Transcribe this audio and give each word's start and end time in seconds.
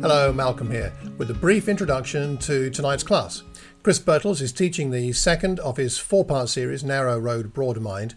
Hello, 0.00 0.32
Malcolm 0.32 0.70
here, 0.70 0.94
with 1.18 1.30
a 1.30 1.34
brief 1.34 1.68
introduction 1.68 2.38
to 2.38 2.70
tonight's 2.70 3.02
class. 3.02 3.42
Chris 3.82 3.98
Birtles 3.98 4.40
is 4.40 4.50
teaching 4.50 4.90
the 4.90 5.12
second 5.12 5.60
of 5.60 5.76
his 5.76 5.98
four 5.98 6.24
part 6.24 6.48
series, 6.48 6.82
Narrow 6.82 7.18
Road, 7.18 7.52
Broad 7.52 7.78
Mind. 7.82 8.14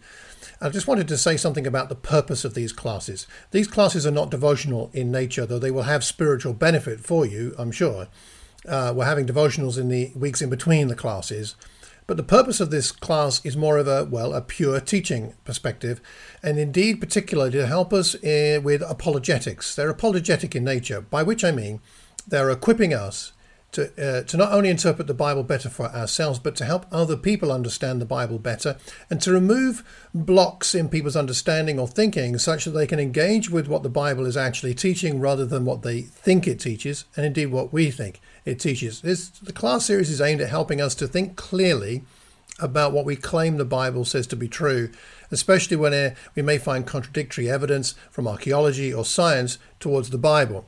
I 0.62 0.70
just 0.70 0.88
wanted 0.88 1.10
to 1.10 1.18
say 1.18 1.36
something 1.36 1.68
about 1.68 1.90
the 1.90 1.96
purpose 1.96 2.46
of 2.46 2.54
these 2.54 2.72
classes. 2.72 3.28
These 3.52 3.68
classes 3.68 4.08
are 4.08 4.12
not 4.12 4.32
devotional 4.32 4.92
in 4.94 5.12
nature, 5.12 5.46
though 5.46 5.60
they 5.60 5.72
will 5.72 5.84
have 5.84 6.06
spiritual 6.06 6.54
benefit 6.54 7.02
for 7.02 7.26
you, 7.26 7.54
I'm 7.58 7.74
sure. 7.74 8.08
Uh, 8.66 8.94
we're 8.96 9.04
having 9.04 9.28
devotionals 9.28 9.78
in 9.78 9.90
the 9.90 10.14
weeks 10.16 10.42
in 10.42 10.50
between 10.50 10.88
the 10.88 10.96
classes. 10.96 11.58
But 12.06 12.18
the 12.18 12.24
purpose 12.24 12.60
of 12.60 12.70
this 12.70 12.92
class 12.92 13.44
is 13.46 13.56
more 13.56 13.78
of 13.78 13.88
a, 13.88 14.04
well, 14.04 14.34
a 14.34 14.42
pure 14.42 14.80
teaching 14.80 15.34
perspective, 15.46 16.02
and 16.42 16.60
indeed, 16.60 17.00
particularly 17.00 17.52
to 17.52 17.68
help 17.68 17.94
us 17.94 18.16
uh, 18.16 18.60
with 18.62 18.82
apologetics. 18.82 19.76
They're 19.76 19.90
apologetic 19.90 20.56
in 20.56 20.64
nature, 20.64 21.02
by 21.02 21.24
which 21.24 21.44
I 21.44 21.52
mean 21.52 21.80
they're 22.28 22.50
equipping 22.50 22.94
us 22.94 23.34
to, 23.74 23.86
uh, 23.98 24.24
to 24.24 24.38
not 24.38 24.52
only 24.52 24.70
interpret 24.70 25.08
the 25.08 25.14
Bible 25.14 25.44
better 25.44 25.70
for 25.70 25.88
ourselves, 25.88 26.40
but 26.40 26.56
to 26.58 26.66
help 26.66 26.86
other 26.92 27.18
people 27.18 27.52
understand 27.52 28.00
the 28.00 28.06
Bible 28.06 28.38
better 28.38 28.78
and 29.10 29.20
to 29.22 29.32
remove 29.32 29.84
blocks 30.14 30.76
in 30.76 30.90
people's 30.90 31.16
understanding 31.16 31.80
or 31.80 31.88
thinking 31.88 32.38
such 32.38 32.66
that 32.66 32.72
they 32.72 32.88
can 32.88 33.00
engage 33.00 33.50
with 33.50 33.68
what 33.68 33.84
the 33.84 33.90
Bible 33.90 34.26
is 34.26 34.38
actually 34.38 34.76
teaching 34.76 35.20
rather 35.20 35.46
than 35.46 35.66
what 35.66 35.82
they 35.82 36.02
think 36.02 36.48
it 36.48 36.60
teaches, 36.60 37.06
and 37.16 37.26
indeed 37.26 37.48
what 37.48 37.74
we 37.74 37.90
think 37.90 38.22
it 38.46 38.60
teaches. 38.60 39.02
This, 39.02 39.30
the 39.30 39.54
class 39.54 39.86
series 39.86 40.10
is 40.10 40.22
aimed 40.22 40.42
at 40.42 40.50
helping 40.50 40.82
us 40.82 40.96
to 40.96 41.08
think 41.08 41.36
clearly 41.36 42.04
about 42.60 42.94
what 42.94 43.06
we 43.06 43.16
claim 43.16 43.58
the 43.58 43.66
Bible 43.66 44.06
says 44.06 44.28
to 44.28 44.36
be 44.36 44.48
true, 44.48 44.92
especially 45.32 45.78
when 45.78 45.94
uh, 45.94 46.14
we 46.36 46.42
may 46.42 46.58
find 46.58 46.86
contradictory 46.86 47.50
evidence 47.50 47.96
from 48.12 48.28
archaeology 48.28 48.94
or 48.94 49.06
science 49.06 49.58
towards 49.80 50.10
the 50.10 50.18
Bible. 50.18 50.66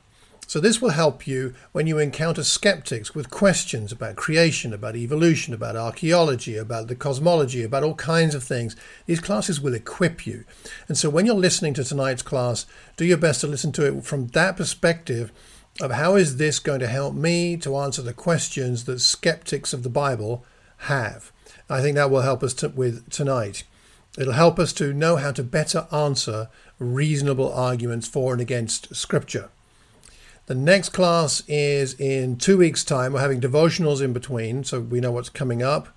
So, 0.47 0.59
this 0.59 0.79
will 0.79 0.91
help 0.91 1.25
you 1.25 1.55
when 1.71 1.87
you 1.87 1.97
encounter 1.97 2.43
skeptics 2.43 3.15
with 3.15 3.31
questions 3.31 3.91
about 3.91 4.15
creation, 4.15 4.73
about 4.73 4.95
evolution, 4.95 5.55
about 5.55 5.75
archaeology, 5.75 6.55
about 6.55 6.87
the 6.87 6.95
cosmology, 6.95 7.63
about 7.63 7.81
all 7.81 7.95
kinds 7.95 8.35
of 8.35 8.43
things. 8.43 8.75
These 9.07 9.21
classes 9.21 9.59
will 9.59 9.73
equip 9.73 10.27
you. 10.27 10.45
And 10.87 10.97
so, 10.99 11.09
when 11.09 11.25
you're 11.25 11.33
listening 11.33 11.73
to 11.75 11.83
tonight's 11.83 12.21
class, 12.21 12.67
do 12.95 13.05
your 13.05 13.17
best 13.17 13.41
to 13.41 13.47
listen 13.47 13.71
to 13.73 13.87
it 13.87 14.05
from 14.05 14.27
that 14.27 14.55
perspective 14.55 15.31
of 15.81 15.91
how 15.91 16.15
is 16.15 16.37
this 16.37 16.59
going 16.59 16.79
to 16.79 16.87
help 16.87 17.13
me 17.13 17.57
to 17.57 17.75
answer 17.77 18.01
the 18.01 18.13
questions 18.13 18.85
that 18.85 18.99
skeptics 18.99 19.73
of 19.73 19.83
the 19.83 19.89
Bible 19.89 20.45
have. 20.77 21.31
I 21.69 21.81
think 21.81 21.95
that 21.95 22.09
will 22.09 22.21
help 22.21 22.43
us 22.43 22.53
to, 22.55 22.69
with 22.69 23.09
tonight. 23.09 23.63
It'll 24.17 24.33
help 24.33 24.59
us 24.59 24.71
to 24.73 24.93
know 24.93 25.17
how 25.17 25.31
to 25.31 25.43
better 25.43 25.87
answer 25.91 26.47
reasonable 26.79 27.51
arguments 27.51 28.07
for 28.07 28.33
and 28.33 28.41
against 28.41 28.95
Scripture. 28.95 29.49
The 30.45 30.55
next 30.55 30.89
class 30.89 31.43
is 31.47 31.95
in 31.95 32.37
two 32.37 32.57
weeks' 32.57 32.83
time. 32.83 33.13
We're 33.13 33.19
having 33.19 33.41
devotionals 33.41 34.01
in 34.01 34.13
between, 34.13 34.63
so 34.63 34.79
we 34.79 34.99
know 34.99 35.11
what's 35.11 35.29
coming 35.29 35.63
up. 35.63 35.89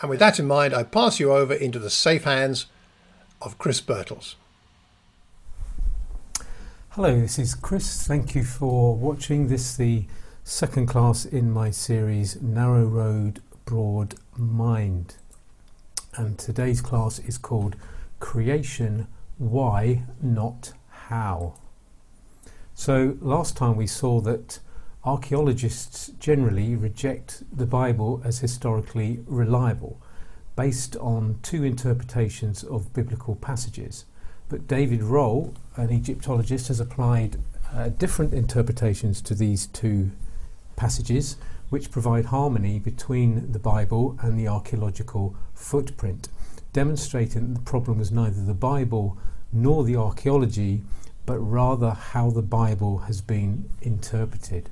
And 0.00 0.08
with 0.08 0.20
that 0.20 0.38
in 0.38 0.46
mind, 0.46 0.72
I 0.72 0.84
pass 0.84 1.18
you 1.18 1.32
over 1.32 1.52
into 1.52 1.78
the 1.78 1.90
safe 1.90 2.24
hands 2.24 2.66
of 3.42 3.58
Chris 3.58 3.80
Birtles. 3.80 4.36
Hello, 7.00 7.20
this 7.20 7.38
is 7.38 7.54
Chris. 7.54 8.08
Thank 8.08 8.34
you 8.34 8.42
for 8.42 8.96
watching 8.96 9.46
this, 9.46 9.76
the 9.76 10.06
second 10.42 10.86
class 10.88 11.24
in 11.24 11.48
my 11.48 11.70
series 11.70 12.42
Narrow 12.42 12.86
Road, 12.86 13.40
Broad 13.64 14.16
Mind. 14.36 15.14
And 16.16 16.36
today's 16.36 16.80
class 16.80 17.20
is 17.20 17.38
called 17.38 17.76
Creation 18.18 19.06
Why, 19.36 20.06
Not 20.20 20.72
How. 20.90 21.54
So, 22.74 23.16
last 23.20 23.56
time 23.56 23.76
we 23.76 23.86
saw 23.86 24.20
that 24.22 24.58
archaeologists 25.04 26.08
generally 26.18 26.74
reject 26.74 27.44
the 27.56 27.66
Bible 27.66 28.20
as 28.24 28.40
historically 28.40 29.20
reliable, 29.26 30.02
based 30.56 30.96
on 30.96 31.38
two 31.44 31.62
interpretations 31.62 32.64
of 32.64 32.92
biblical 32.92 33.36
passages. 33.36 34.04
But 34.48 34.66
David 34.66 35.00
Rohl, 35.00 35.54
an 35.76 35.90
Egyptologist, 35.90 36.68
has 36.68 36.80
applied 36.80 37.36
uh, 37.72 37.90
different 37.90 38.32
interpretations 38.32 39.20
to 39.22 39.34
these 39.34 39.66
two 39.66 40.10
passages, 40.76 41.36
which 41.68 41.90
provide 41.90 42.26
harmony 42.26 42.78
between 42.78 43.52
the 43.52 43.58
Bible 43.58 44.18
and 44.22 44.38
the 44.38 44.48
archaeological 44.48 45.36
footprint, 45.54 46.28
demonstrating 46.72 47.52
that 47.52 47.58
the 47.58 47.70
problem 47.70 47.98
was 47.98 48.10
neither 48.10 48.42
the 48.42 48.54
Bible 48.54 49.18
nor 49.52 49.84
the 49.84 49.96
archaeology 49.96 50.82
but 51.28 51.38
rather 51.40 51.90
how 51.90 52.30
the 52.30 52.40
Bible 52.40 53.00
has 53.00 53.20
been 53.20 53.68
interpreted. 53.82 54.70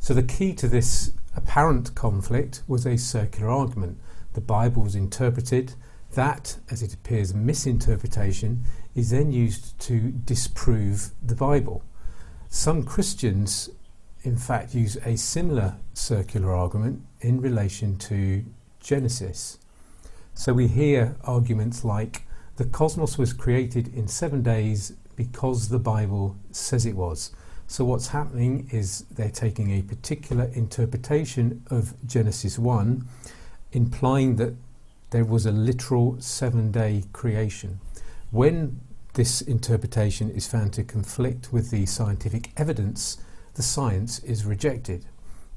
So, 0.00 0.14
the 0.14 0.22
key 0.22 0.54
to 0.54 0.66
this 0.66 1.12
apparent 1.34 1.94
conflict 1.94 2.62
was 2.66 2.86
a 2.86 2.96
circular 2.96 3.50
argument. 3.50 3.98
The 4.32 4.40
Bible 4.40 4.82
was 4.82 4.94
interpreted, 4.94 5.74
that, 6.16 6.56
as 6.70 6.82
it 6.82 6.92
appears, 6.92 7.34
misinterpretation 7.34 8.64
is 8.94 9.10
then 9.10 9.30
used 9.30 9.78
to 9.80 10.10
disprove 10.10 11.10
the 11.22 11.34
Bible. 11.34 11.82
Some 12.48 12.82
Christians, 12.82 13.70
in 14.22 14.36
fact, 14.36 14.74
use 14.74 14.96
a 15.04 15.16
similar 15.16 15.76
circular 15.94 16.54
argument 16.54 17.02
in 17.20 17.40
relation 17.40 17.96
to 17.98 18.44
Genesis. 18.80 19.58
So 20.34 20.52
we 20.52 20.66
hear 20.66 21.16
arguments 21.24 21.84
like 21.84 22.22
the 22.56 22.64
cosmos 22.64 23.18
was 23.18 23.32
created 23.32 23.94
in 23.94 24.08
seven 24.08 24.42
days 24.42 24.94
because 25.16 25.68
the 25.68 25.78
Bible 25.78 26.36
says 26.50 26.86
it 26.86 26.96
was. 26.96 27.30
So, 27.68 27.84
what's 27.84 28.08
happening 28.08 28.68
is 28.70 29.04
they're 29.10 29.28
taking 29.28 29.72
a 29.72 29.82
particular 29.82 30.44
interpretation 30.54 31.64
of 31.68 31.94
Genesis 32.06 32.58
1, 32.60 33.04
implying 33.72 34.36
that 34.36 34.54
there 35.16 35.24
was 35.24 35.46
a 35.46 35.50
literal 35.50 36.20
seven 36.20 36.70
day 36.70 37.02
creation. 37.14 37.80
When 38.30 38.82
this 39.14 39.40
interpretation 39.40 40.28
is 40.28 40.46
found 40.46 40.74
to 40.74 40.84
conflict 40.84 41.50
with 41.50 41.70
the 41.70 41.86
scientific 41.86 42.50
evidence, 42.54 43.16
the 43.54 43.62
science 43.62 44.18
is 44.18 44.44
rejected. 44.44 45.06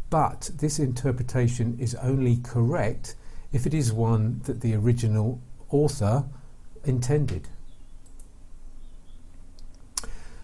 But 0.10 0.52
this 0.56 0.80
interpretation 0.80 1.76
is 1.78 1.94
only 1.96 2.38
correct 2.38 3.16
if 3.52 3.66
it 3.66 3.74
is 3.74 3.92
one 3.92 4.40
that 4.46 4.62
the 4.62 4.76
original 4.76 5.42
author 5.70 6.24
intended. 6.86 7.50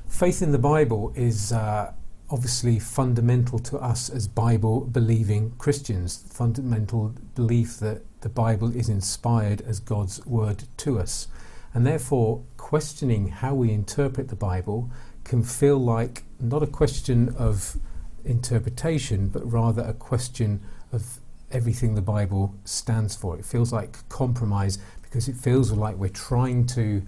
Faith 0.09 0.41
in 0.41 0.51
the 0.51 0.59
Bible 0.59 1.13
is 1.15 1.53
uh, 1.53 1.93
obviously 2.29 2.79
fundamental 2.79 3.59
to 3.59 3.77
us 3.77 4.09
as 4.09 4.27
Bible 4.27 4.81
believing 4.81 5.53
Christians, 5.57 6.25
fundamental 6.29 7.13
belief 7.35 7.77
that 7.79 8.01
the 8.21 8.29
Bible 8.29 8.75
is 8.75 8.89
inspired 8.89 9.61
as 9.61 9.79
God's 9.79 10.25
word 10.25 10.63
to 10.77 10.99
us. 10.99 11.27
And 11.73 11.85
therefore, 11.85 12.43
questioning 12.57 13.27
how 13.27 13.53
we 13.53 13.71
interpret 13.71 14.29
the 14.29 14.35
Bible 14.35 14.89
can 15.23 15.43
feel 15.43 15.77
like 15.77 16.23
not 16.39 16.63
a 16.63 16.67
question 16.67 17.35
of 17.37 17.77
interpretation, 18.23 19.27
but 19.27 19.49
rather 19.51 19.83
a 19.83 19.93
question 19.93 20.61
of 20.91 21.19
everything 21.51 21.95
the 21.95 22.01
Bible 22.01 22.55
stands 22.63 23.15
for. 23.15 23.37
It 23.37 23.45
feels 23.45 23.71
like 23.71 24.07
compromise 24.09 24.79
because 25.03 25.27
it 25.27 25.35
feels 25.35 25.71
like 25.71 25.95
we're 25.95 26.09
trying 26.09 26.65
to 26.67 27.03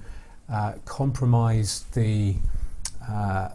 uh, 0.49 0.73
compromise 0.85 1.85
the 1.93 2.35
uh, 3.09 3.49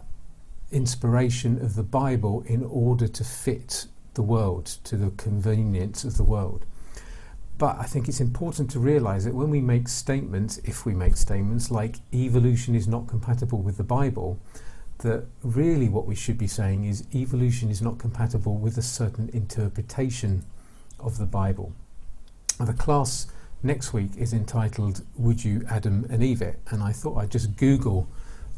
inspiration 0.73 1.63
of 1.63 1.75
the 1.75 1.83
Bible 1.83 2.43
in 2.47 2.63
order 2.63 3.07
to 3.07 3.23
fit 3.23 3.85
the 4.15 4.21
world, 4.21 4.65
to 4.83 4.97
the 4.97 5.11
convenience 5.11 6.03
of 6.03 6.17
the 6.17 6.23
world. 6.23 6.65
But 7.57 7.77
I 7.79 7.83
think 7.83 8.07
it's 8.07 8.19
important 8.19 8.71
to 8.71 8.79
realize 8.79 9.25
that 9.25 9.33
when 9.33 9.49
we 9.49 9.61
make 9.61 9.87
statements, 9.87 10.57
if 10.63 10.85
we 10.85 10.93
make 10.93 11.15
statements 11.15 11.71
like 11.71 11.97
evolution 12.13 12.75
is 12.75 12.87
not 12.87 13.07
compatible 13.07 13.59
with 13.59 13.77
the 13.77 13.83
Bible, 13.83 14.39
that 14.99 15.25
really 15.43 15.89
what 15.89 16.05
we 16.05 16.15
should 16.15 16.37
be 16.37 16.47
saying 16.47 16.85
is 16.85 17.05
evolution 17.13 17.69
is 17.69 17.81
not 17.81 17.99
compatible 17.99 18.55
with 18.57 18.77
a 18.77 18.81
certain 18.81 19.29
interpretation 19.29 20.43
of 20.99 21.17
the 21.17 21.25
Bible. 21.25 21.73
The 22.59 22.73
class 22.73 23.27
next 23.61 23.93
week 23.93 24.11
is 24.17 24.33
entitled 24.33 25.01
Would 25.17 25.43
You 25.43 25.65
Adam 25.69 26.05
and 26.09 26.23
Eve 26.23 26.41
It? 26.41 26.59
And 26.69 26.81
I 26.81 26.91
thought 26.91 27.17
I'd 27.17 27.31
just 27.31 27.55
Google 27.55 28.07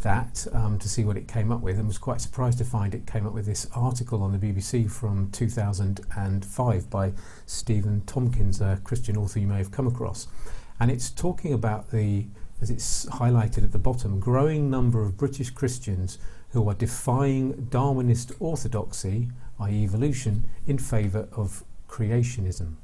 that 0.06 0.46
um, 0.54 0.78
to 0.78 0.88
see 0.88 1.04
what 1.04 1.18
it 1.18 1.28
came 1.28 1.52
up 1.52 1.62
with 1.62 1.80
and 1.80 1.88
was 1.88 1.98
quite 1.98 2.22
surprised 2.22 2.60
to 2.60 2.63
find 2.63 2.94
it 2.94 3.07
came 3.07 3.25
up 3.25 3.34
with 3.34 3.48
this 3.48 3.68
article 3.74 4.22
on 4.22 4.31
the 4.31 4.38
BBC 4.38 4.90
from 4.90 5.31
2005 5.31 6.90
by 6.92 7.12
Stephen 7.48 8.04
Tomkins, 8.06 8.62
a 8.62 8.80
Christian 8.84 9.18
author 9.18 9.40
you 9.40 9.48
may 9.48 9.57
have 9.57 9.72
come 9.72 9.88
across. 9.88 10.28
And 10.80 10.92
it's 10.92 11.10
talking 11.10 11.54
about 11.54 11.90
the, 11.90 12.28
as 12.62 12.69
it's 12.69 13.07
highlighted 13.07 13.63
at 13.63 13.72
the 13.72 13.80
bottom, 13.80 14.19
growing 14.19 14.69
number 14.69 15.02
of 15.02 15.18
British 15.18 15.50
Christians 15.50 16.19
who 16.52 16.69
are 16.69 16.75
defying 16.75 17.68
Darwinist 17.72 18.31
orthodoxy, 18.40 19.30
i.e., 19.60 19.84
evolution, 19.84 20.48
in 20.68 20.78
favour 20.78 21.28
of 21.31 21.63
creationism. 21.90 22.75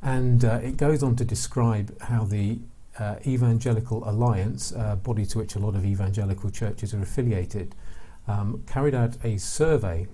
And 0.00 0.44
uh, 0.44 0.60
it 0.62 0.76
goes 0.76 1.02
on 1.02 1.16
to 1.16 1.24
describe 1.24 2.00
how 2.02 2.22
the 2.22 2.60
uh, 3.00 3.16
Evangelical 3.26 4.08
Alliance, 4.08 4.72
a 4.72 4.94
body 4.94 5.24
to 5.26 5.38
which 5.38 5.56
a 5.56 5.58
lot 5.58 5.74
of 5.74 5.84
evangelical 5.84 6.50
churches 6.50 6.94
are 6.94 7.02
affiliated, 7.02 7.74
um, 8.28 8.62
carried 8.66 8.94
out 8.94 9.16
a 9.24 9.38
survey 9.38 10.06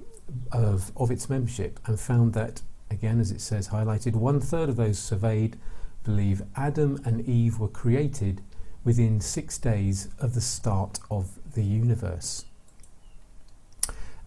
of, 0.53 0.93
of 0.97 1.11
its 1.11 1.29
membership 1.29 1.81
and 1.87 1.99
found 1.99 2.33
that, 2.35 2.63
again, 2.91 3.21
as 3.21 3.31
it 3.31 3.41
says 3.41 3.69
highlighted, 3.69 4.15
one 4.15 4.41
third 4.41 4.69
of 4.69 4.77
those 4.77 4.99
surveyed 4.99 5.59
believe 6.05 6.43
Adam 6.55 7.01
and 7.05 7.29
Eve 7.29 7.59
were 7.59 7.69
created 7.69 8.41
within 8.85 9.21
six 9.21 9.59
days 9.59 10.09
of 10.21 10.35
the 10.35 10.41
start 10.41 11.01
of 11.11 11.31
the 11.55 11.65
universe. 11.65 12.45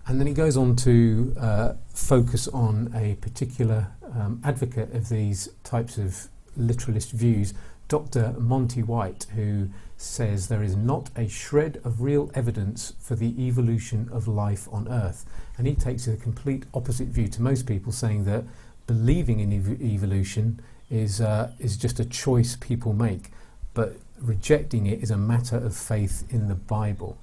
And 0.06 0.20
then 0.20 0.28
he 0.28 0.34
goes 0.34 0.58
on 0.58 0.76
to 0.78 1.34
uh, 1.40 1.74
focus 1.94 2.48
on 2.50 2.92
a 2.96 3.16
particular 3.16 3.88
um, 4.14 4.42
advocate 4.44 4.94
of 4.94 5.08
these 5.08 5.50
types 5.64 5.98
of 5.98 6.28
literalist 6.58 7.12
views, 7.12 7.54
Dr. 7.90 8.36
Monty 8.38 8.84
White, 8.84 9.26
who 9.36 9.70
says 9.98 10.48
there 10.48 10.64
is 10.64 10.76
not 10.76 11.10
a 11.18 11.28
shred 11.28 11.82
of 11.84 12.02
real 12.02 12.32
evidence 12.34 12.94
for 13.00 13.16
the 13.16 13.46
evolution 13.46 14.08
of 14.14 14.28
life 14.28 14.70
on 14.72 14.88
Earth. 14.88 15.26
And 15.58 15.68
he 15.68 15.76
takes 15.76 16.08
a 16.08 16.16
complete 16.16 16.66
opposite 16.74 17.08
view 17.08 17.28
to 17.28 17.42
most 17.42 17.66
people, 17.66 17.92
saying 17.92 18.24
that 18.26 18.46
believing 18.88 19.40
in 19.40 19.52
ev- 19.52 19.82
evolution 19.82 20.62
is, 20.90 21.20
uh, 21.20 21.52
is 21.60 21.78
just 21.78 22.00
a 22.00 22.06
choice 22.06 22.56
people 22.56 22.94
make, 22.94 23.32
but 23.74 23.98
rejecting 24.22 24.86
it 24.86 25.02
is 25.02 25.12
a 25.12 25.18
matter 25.18 25.58
of 25.58 25.76
faith 25.76 26.24
in 26.30 26.48
the 26.48 26.56
Bible. 26.56 27.18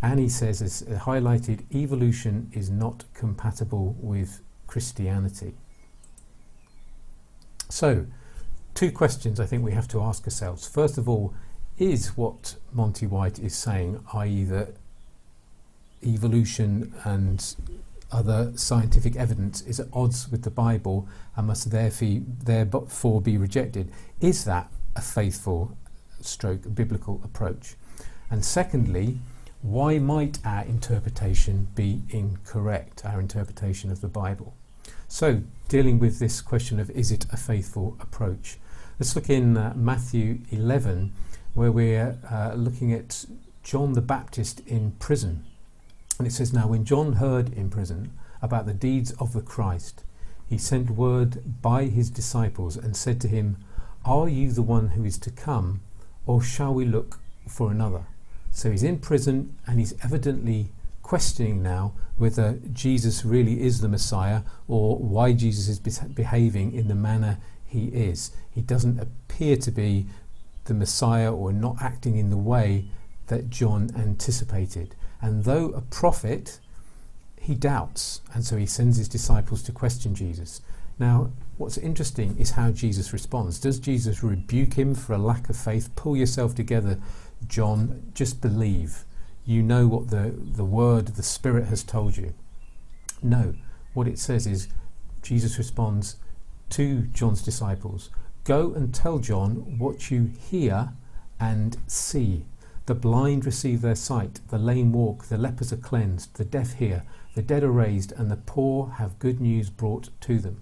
And 0.00 0.20
he 0.20 0.28
says, 0.28 0.62
as 0.62 0.82
highlighted, 0.82 1.64
evolution 1.74 2.50
is 2.52 2.70
not 2.70 3.04
compatible 3.12 3.96
with 3.98 4.40
Christianity. 4.68 5.54
So, 7.68 8.06
two 8.74 8.90
questions 8.90 9.40
I 9.40 9.46
think 9.46 9.64
we 9.64 9.72
have 9.72 9.88
to 9.88 10.00
ask 10.00 10.24
ourselves. 10.24 10.66
First 10.66 10.98
of 10.98 11.08
all, 11.08 11.34
is 11.78 12.16
what 12.16 12.56
Monty 12.72 13.06
White 13.06 13.38
is 13.38 13.54
saying, 13.54 14.04
i.e., 14.14 14.44
that 14.44 14.74
evolution 16.04 16.92
and 17.04 17.54
other 18.10 18.52
scientific 18.56 19.16
evidence 19.16 19.62
is 19.62 19.80
at 19.80 19.88
odds 19.92 20.30
with 20.30 20.42
the 20.42 20.50
Bible 20.50 21.08
and 21.34 21.46
must 21.46 21.70
therefore 21.70 23.20
be 23.22 23.38
rejected, 23.38 23.90
is 24.20 24.44
that 24.44 24.70
a 24.94 25.00
faithful 25.00 25.76
stroke 26.20 26.74
biblical 26.74 27.20
approach? 27.24 27.74
And 28.30 28.44
secondly, 28.44 29.18
why 29.62 29.98
might 29.98 30.38
our 30.44 30.64
interpretation 30.64 31.68
be 31.74 32.02
incorrect, 32.10 33.04
our 33.04 33.20
interpretation 33.20 33.90
of 33.90 34.00
the 34.00 34.08
Bible? 34.08 34.54
So, 35.08 35.42
dealing 35.68 35.98
with 35.98 36.18
this 36.18 36.40
question 36.40 36.80
of 36.80 36.90
is 36.90 37.12
it 37.12 37.26
a 37.32 37.36
faithful 37.36 37.96
approach? 38.00 38.58
Let's 39.02 39.16
look 39.16 39.30
in 39.30 39.56
uh, 39.56 39.72
Matthew 39.74 40.38
11, 40.52 41.12
where 41.54 41.72
we're 41.72 42.18
uh, 42.30 42.54
looking 42.54 42.92
at 42.92 43.24
John 43.64 43.94
the 43.94 44.00
Baptist 44.00 44.60
in 44.64 44.92
prison. 45.00 45.44
And 46.18 46.28
it 46.28 46.30
says, 46.30 46.52
Now, 46.52 46.68
when 46.68 46.84
John 46.84 47.14
heard 47.14 47.52
in 47.52 47.68
prison 47.68 48.12
about 48.40 48.64
the 48.64 48.72
deeds 48.72 49.10
of 49.18 49.32
the 49.32 49.40
Christ, 49.40 50.04
he 50.48 50.56
sent 50.56 50.90
word 50.90 51.60
by 51.60 51.86
his 51.86 52.10
disciples 52.10 52.76
and 52.76 52.96
said 52.96 53.20
to 53.22 53.26
him, 53.26 53.56
Are 54.04 54.28
you 54.28 54.52
the 54.52 54.62
one 54.62 54.90
who 54.90 55.04
is 55.04 55.18
to 55.18 55.32
come, 55.32 55.80
or 56.24 56.40
shall 56.40 56.72
we 56.72 56.84
look 56.84 57.18
for 57.48 57.72
another? 57.72 58.06
So 58.52 58.70
he's 58.70 58.84
in 58.84 59.00
prison 59.00 59.56
and 59.66 59.80
he's 59.80 59.94
evidently 60.04 60.68
questioning 61.02 61.60
now 61.60 61.94
whether 62.18 62.60
Jesus 62.72 63.24
really 63.24 63.62
is 63.62 63.80
the 63.80 63.88
Messiah 63.88 64.42
or 64.68 64.96
why 64.96 65.32
Jesus 65.32 65.66
is 65.66 65.80
behaving 65.80 66.72
in 66.72 66.86
the 66.86 66.94
manner 66.94 67.38
he 67.72 67.86
is. 67.86 68.32
He 68.54 68.60
doesn't 68.60 69.00
appear 69.00 69.56
to 69.56 69.70
be 69.70 70.06
the 70.64 70.74
Messiah 70.74 71.32
or 71.32 71.52
not 71.52 71.80
acting 71.80 72.16
in 72.16 72.30
the 72.30 72.36
way 72.36 72.84
that 73.28 73.48
John 73.48 73.90
anticipated. 73.96 74.94
And 75.20 75.44
though 75.44 75.70
a 75.70 75.80
prophet, 75.80 76.60
he 77.40 77.54
doubts, 77.54 78.20
and 78.34 78.44
so 78.44 78.56
he 78.56 78.66
sends 78.66 78.98
his 78.98 79.08
disciples 79.08 79.62
to 79.62 79.72
question 79.72 80.14
Jesus. 80.14 80.60
Now, 80.98 81.30
what's 81.56 81.78
interesting 81.78 82.36
is 82.38 82.50
how 82.50 82.70
Jesus 82.70 83.12
responds. 83.12 83.58
Does 83.58 83.78
Jesus 83.78 84.22
rebuke 84.22 84.74
him 84.74 84.94
for 84.94 85.14
a 85.14 85.18
lack 85.18 85.48
of 85.48 85.56
faith? 85.56 85.88
Pull 85.96 86.16
yourself 86.16 86.54
together, 86.54 86.98
John, 87.48 88.12
just 88.14 88.42
believe. 88.42 89.04
You 89.46 89.62
know 89.62 89.88
what 89.88 90.10
the, 90.10 90.34
the 90.36 90.64
word, 90.64 91.06
the 91.08 91.22
Spirit 91.22 91.66
has 91.66 91.82
told 91.82 92.16
you. 92.16 92.34
No, 93.22 93.54
what 93.94 94.06
it 94.06 94.18
says 94.18 94.46
is 94.46 94.68
Jesus 95.22 95.56
responds 95.56 96.16
to 96.72 97.02
John's 97.12 97.42
disciples 97.42 98.10
Go 98.44 98.72
and 98.74 98.92
tell 98.92 99.20
John 99.20 99.78
what 99.78 100.10
you 100.10 100.32
hear 100.50 100.94
and 101.38 101.76
see. 101.86 102.44
The 102.86 102.94
blind 102.96 103.46
receive 103.46 103.82
their 103.82 103.94
sight, 103.94 104.40
the 104.48 104.58
lame 104.58 104.92
walk, 104.92 105.26
the 105.26 105.38
lepers 105.38 105.72
are 105.72 105.76
cleansed, 105.76 106.34
the 106.34 106.44
deaf 106.44 106.72
hear, 106.74 107.04
the 107.36 107.42
dead 107.42 107.62
are 107.62 107.70
raised, 107.70 108.10
and 108.10 108.28
the 108.28 108.36
poor 108.36 108.88
have 108.98 109.20
good 109.20 109.40
news 109.40 109.70
brought 109.70 110.08
to 110.22 110.40
them. 110.40 110.60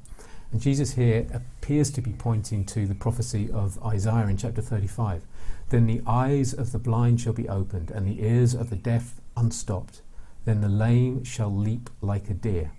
And 0.52 0.60
Jesus 0.60 0.92
here 0.92 1.26
appears 1.32 1.90
to 1.92 2.02
be 2.02 2.12
pointing 2.12 2.66
to 2.66 2.86
the 2.86 2.94
prophecy 2.94 3.50
of 3.50 3.82
Isaiah 3.82 4.26
in 4.26 4.36
chapter 4.36 4.60
35. 4.60 5.22
Then 5.70 5.86
the 5.86 6.02
eyes 6.06 6.52
of 6.52 6.72
the 6.72 6.78
blind 6.78 7.22
shall 7.22 7.32
be 7.32 7.48
opened, 7.48 7.90
and 7.90 8.06
the 8.06 8.22
ears 8.22 8.52
of 8.52 8.68
the 8.68 8.76
deaf 8.76 9.22
unstopped. 9.38 10.02
Then 10.44 10.60
the 10.60 10.68
lame 10.68 11.24
shall 11.24 11.54
leap 11.54 11.88
like 12.02 12.28
a 12.28 12.34
deer. 12.34 12.72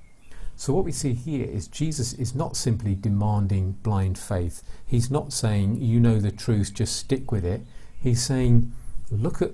So, 0.62 0.74
what 0.74 0.86
we 0.86 0.92
see 0.92 1.16
here 1.16 1.44
is 1.44 1.68
Jesus 1.68 2.13
is 2.13 2.36
not 2.36 2.56
simply 2.56 2.94
demanding 2.94 3.80
blind 3.81 4.19
faith. 4.19 4.62
He's 4.86 5.10
not 5.10 5.34
saying, 5.34 5.81
you 5.81 6.00
know 6.00 6.19
the 6.19 6.30
truth, 6.30 6.72
just 6.72 6.98
stick 6.98 7.31
with 7.31 7.44
it. 7.44 7.62
He's 8.00 8.24
saying, 8.24 8.72
look 9.10 9.42
at 9.42 9.54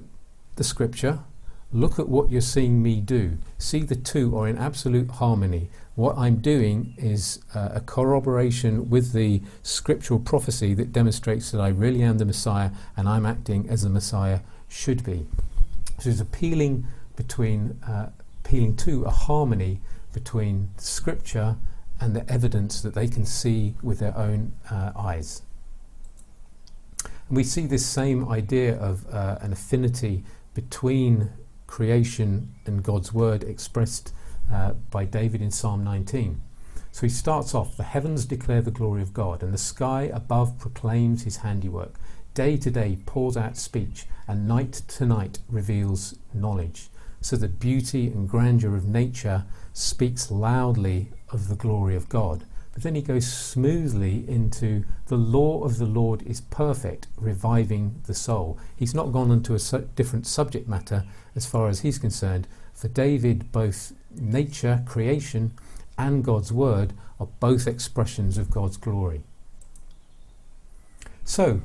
the 0.58 0.66
scripture, 0.66 1.20
look 1.72 1.98
at 1.98 2.10
what 2.10 2.30
you're 2.30 2.42
seeing 2.42 2.84
me 2.84 3.00
do. 3.00 3.38
See, 3.58 3.84
the 3.84 3.96
two 3.96 4.38
are 4.38 4.50
in 4.50 4.58
absolute 4.58 5.12
harmony. 5.12 5.70
What 5.96 6.18
I'm 6.18 6.42
doing 6.42 6.94
is 6.98 7.40
uh, 7.56 7.70
a 7.76 7.80
corroboration 7.80 8.90
with 8.90 9.14
the 9.14 9.42
scriptural 9.64 10.20
prophecy 10.20 10.74
that 10.74 10.92
demonstrates 10.92 11.52
that 11.52 11.62
I 11.62 11.70
really 11.70 12.04
am 12.04 12.18
the 12.18 12.26
Messiah 12.26 12.72
and 12.98 13.08
I'm 13.08 13.26
acting 13.26 13.70
as 13.70 13.84
the 13.84 13.90
Messiah 13.90 14.42
should 14.68 15.06
be. 15.06 15.26
So 16.00 16.10
it's 16.10 16.20
appealing 16.20 16.86
between 17.16 17.80
uh, 17.88 18.10
appealing 18.44 18.76
to 18.78 19.06
a 19.06 19.10
harmony 19.10 19.80
between 20.18 20.68
scripture 20.78 21.56
and 22.02 22.16
the 22.16 22.28
evidence 22.28 22.82
that 22.82 22.96
they 22.96 23.08
can 23.08 23.24
see 23.24 23.76
with 23.84 24.00
their 24.00 24.18
own 24.18 24.52
uh, 24.72 24.92
eyes. 24.96 25.44
And 27.04 27.38
we 27.38 27.44
see 27.44 27.68
this 27.68 27.86
same 27.86 28.28
idea 28.28 28.76
of 28.80 29.06
uh, 29.14 29.38
an 29.42 29.54
affinity 29.54 30.24
between 30.56 31.30
creation 31.68 32.56
and 32.66 32.82
God's 32.82 33.14
word 33.14 33.44
expressed 33.44 34.12
uh, 34.52 34.74
by 34.90 35.06
David 35.06 35.40
in 35.40 35.52
Psalm 35.52 35.84
19. 35.84 36.42
So 36.92 37.02
he 37.02 37.10
starts 37.10 37.54
off 37.54 37.78
The 37.78 37.84
heavens 37.84 38.26
declare 38.26 38.64
the 38.64 38.72
glory 38.72 39.04
of 39.04 39.14
God, 39.14 39.44
and 39.44 39.54
the 39.54 39.60
sky 39.60 40.10
above 40.12 40.58
proclaims 40.58 41.26
his 41.26 41.38
handiwork. 41.38 42.00
Day 42.34 42.58
to 42.58 42.72
day 42.72 42.98
pours 43.06 43.38
out 43.38 43.56
speech, 43.56 44.08
and 44.28 44.48
night 44.48 44.82
to 44.88 45.06
night 45.06 45.38
reveals 45.48 46.16
knowledge. 46.34 46.90
So 47.22 47.36
the 47.36 47.48
beauty 47.48 48.08
and 48.08 48.30
grandeur 48.30 48.76
of 48.76 48.88
nature 48.88 49.46
speaks 49.78 50.32
loudly 50.32 51.08
of 51.30 51.50
the 51.50 51.56
glory 51.56 51.96
of 51.96 52.10
God. 52.10 52.44
But 52.74 52.82
then 52.82 52.96
he 52.96 53.02
goes 53.02 53.32
smoothly 53.32 54.28
into 54.28 54.86
the 55.06 55.18
law 55.18 55.64
of 55.64 55.78
the 55.78 55.86
Lord 55.86 56.24
is 56.24 56.42
perfect, 56.42 57.08
reviving 57.16 58.02
the 58.08 58.16
soul. 58.16 58.58
He's 58.76 58.96
not 58.96 59.12
gone 59.12 59.30
into 59.30 59.54
a 59.54 59.60
su- 59.60 59.88
different 59.96 60.26
subject 60.26 60.68
matter 60.68 61.06
as 61.36 61.46
far 61.46 61.70
as 61.70 61.82
he's 61.82 62.00
concerned. 62.00 62.48
For 62.74 62.88
David, 62.88 63.52
both 63.52 63.94
nature, 64.12 64.84
creation, 64.86 65.54
and 65.98 66.24
God's 66.24 66.52
word 66.52 66.94
are 67.20 67.28
both 67.40 67.68
expressions 67.68 68.38
of 68.38 68.52
God's 68.52 68.78
glory. 68.78 69.22
So, 71.24 71.62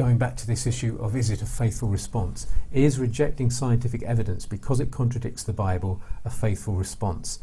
going 0.00 0.18
back 0.18 0.36
to 0.36 0.46
this 0.46 0.66
issue 0.66 0.96
of 1.00 1.14
is 1.14 1.30
it 1.30 1.42
a 1.42 1.46
faithful 1.46 1.88
response? 1.88 2.46
Is 2.72 2.98
rejecting 2.98 3.50
scientific 3.50 4.02
evidence 4.02 4.46
because 4.46 4.80
it 4.80 4.90
contradicts 4.90 5.42
the 5.42 5.52
Bible 5.52 6.00
a 6.24 6.30
faithful 6.30 6.74
response? 6.74 7.38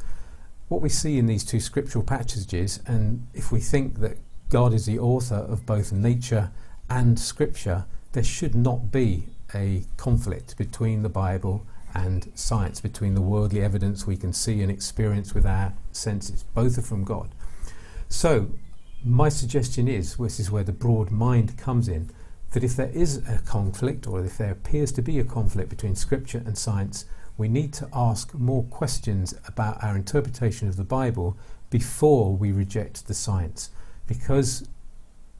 what 0.67 0.81
we 0.81 0.89
see 0.89 1.17
in 1.17 1.27
these 1.27 1.43
two 1.43 1.59
scriptural 1.59 2.03
passages, 2.03 2.81
and 2.85 3.25
if 3.33 3.51
we 3.51 3.59
think 3.59 3.99
that 3.99 4.17
God 4.49 4.73
is 4.73 4.85
the 4.85 4.99
author 4.99 5.35
of 5.35 5.65
both 5.65 5.91
nature 5.91 6.51
and 6.89 7.19
scripture, 7.19 7.85
there 8.11 8.23
should 8.23 8.55
not 8.55 8.91
be 8.91 9.27
a 9.53 9.83
conflict 9.95 10.57
between 10.57 11.03
the 11.03 11.09
Bible 11.09 11.65
and 11.93 12.31
science, 12.35 12.81
between 12.81 13.15
the 13.15 13.21
worldly 13.21 13.61
evidence 13.61 14.05
we 14.05 14.17
can 14.17 14.33
see 14.33 14.61
and 14.61 14.69
experience 14.69 15.33
with 15.33 15.45
our 15.45 15.73
senses. 15.91 16.43
Both 16.53 16.77
are 16.77 16.81
from 16.81 17.03
God. 17.03 17.29
So, 18.09 18.49
my 19.03 19.29
suggestion 19.29 19.87
is 19.87 20.17
this 20.17 20.39
is 20.39 20.51
where 20.51 20.63
the 20.63 20.73
broad 20.73 21.11
mind 21.11 21.57
comes 21.57 21.87
in 21.87 22.09
that 22.51 22.63
if 22.63 22.75
there 22.75 22.89
is 22.89 23.17
a 23.27 23.39
conflict 23.45 24.07
or 24.07 24.23
if 24.23 24.37
there 24.37 24.51
appears 24.51 24.91
to 24.93 25.01
be 25.01 25.19
a 25.19 25.23
conflict 25.23 25.69
between 25.69 25.95
scripture 25.95 26.41
and 26.45 26.57
science, 26.57 27.05
we 27.37 27.47
need 27.47 27.73
to 27.73 27.89
ask 27.93 28.33
more 28.33 28.63
questions 28.63 29.33
about 29.47 29.83
our 29.83 29.95
interpretation 29.95 30.67
of 30.67 30.75
the 30.75 30.83
Bible 30.83 31.37
before 31.69 32.35
we 32.35 32.51
reject 32.51 33.07
the 33.07 33.13
science, 33.13 33.69
because 34.07 34.67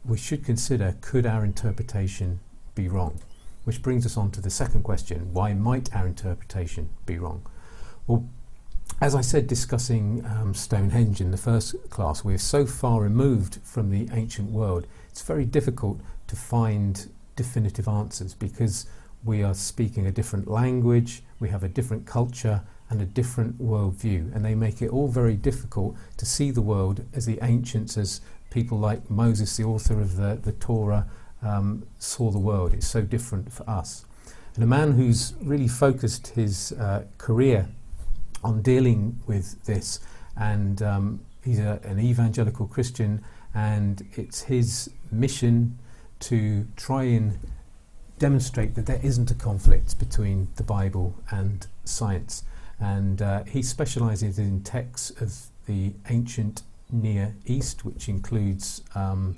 we 0.05 0.17
should 0.17 0.45
consider 0.45 0.95
could 1.01 1.25
our 1.25 1.43
interpretation 1.43 2.39
be 2.75 2.87
wrong? 2.87 3.19
Which 3.63 3.81
brings 3.81 4.05
us 4.05 4.17
on 4.17 4.31
to 4.31 4.41
the 4.41 4.49
second 4.49 4.83
question 4.83 5.33
why 5.33 5.53
might 5.53 5.93
our 5.95 6.05
interpretation 6.05 6.89
be 7.05 7.17
wrong? 7.17 7.45
Well, 8.05 8.27
as 9.01 9.13
I 9.15 9.21
said, 9.21 9.47
discussing 9.47 10.25
um, 10.25 10.53
Stonehenge 10.53 11.19
in 11.19 11.31
the 11.31 11.37
first 11.37 11.89
class, 11.89 12.23
we're 12.23 12.37
so 12.37 12.65
far 12.65 13.01
removed 13.01 13.59
from 13.63 13.89
the 13.89 14.09
ancient 14.13 14.51
world, 14.51 14.87
it's 15.09 15.21
very 15.21 15.45
difficult 15.45 15.99
to 16.27 16.35
find 16.35 17.09
definitive 17.35 17.87
answers 17.87 18.33
because 18.33 18.87
we 19.23 19.43
are 19.43 19.53
speaking 19.53 20.05
a 20.05 20.11
different 20.11 20.47
language, 20.49 21.23
we 21.39 21.49
have 21.49 21.63
a 21.63 21.67
different 21.67 22.05
culture 22.05 22.61
and 22.89 23.01
a 23.01 23.05
different 23.05 23.61
worldview, 23.61 24.33
and 24.33 24.45
they 24.45 24.55
make 24.55 24.81
it 24.81 24.89
all 24.89 25.07
very 25.07 25.35
difficult 25.35 25.95
to 26.15 26.25
see 26.25 26.51
the 26.51 26.61
world 26.61 27.03
as 27.13 27.25
the 27.25 27.37
ancients, 27.41 27.97
as 27.97 28.21
people 28.49 28.77
like 28.77 29.09
Moses, 29.09 29.57
the 29.57 29.63
author 29.63 29.99
of 29.99 30.15
the, 30.15 30.39
the 30.41 30.53
Torah, 30.53 31.05
um, 31.41 31.85
saw 31.99 32.31
the 32.31 32.39
world. 32.39 32.73
It's 32.73 32.87
so 32.87 33.01
different 33.01 33.51
for 33.51 33.69
us. 33.69 34.05
And 34.55 34.63
a 34.63 34.67
man 34.67 34.93
who's 34.93 35.33
really 35.41 35.67
focused 35.67 36.27
his 36.27 36.71
uh, 36.73 37.03
career 37.17 37.67
on 38.43 38.61
dealing 38.61 39.19
with 39.27 39.63
this, 39.65 39.99
and 40.37 40.81
um, 40.81 41.19
he's 41.43 41.59
a, 41.59 41.79
an 41.83 41.99
evangelical 41.99 42.67
Christian, 42.67 43.23
and 43.53 44.07
it's 44.15 44.43
his 44.43 44.89
mission 45.11 45.77
to 46.19 46.67
try 46.75 47.03
and 47.03 47.39
demonstrate 48.19 48.75
that 48.75 48.85
there 48.85 48.99
isn't 49.03 49.29
a 49.29 49.35
conflict 49.35 49.99
between 49.99 50.47
the 50.55 50.63
Bible 50.63 51.15
and 51.29 51.67
science. 51.85 52.43
And 52.79 53.21
uh, 53.21 53.43
he 53.43 53.61
specializes 53.61 54.39
in 54.39 54.61
texts 54.63 55.11
of 55.21 55.33
the 55.65 55.93
ancient 56.09 56.63
Near 56.91 57.35
East, 57.45 57.85
which 57.85 58.07
includes 58.07 58.81
um, 58.95 59.35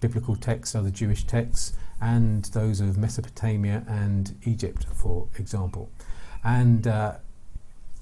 biblical 0.00 0.36
texts, 0.36 0.74
other 0.74 0.90
Jewish 0.90 1.24
texts, 1.24 1.72
and 2.00 2.44
those 2.46 2.80
of 2.80 2.96
Mesopotamia 2.96 3.84
and 3.88 4.36
Egypt, 4.44 4.86
for 4.92 5.28
example. 5.38 5.90
And 6.44 6.86
uh, 6.86 7.14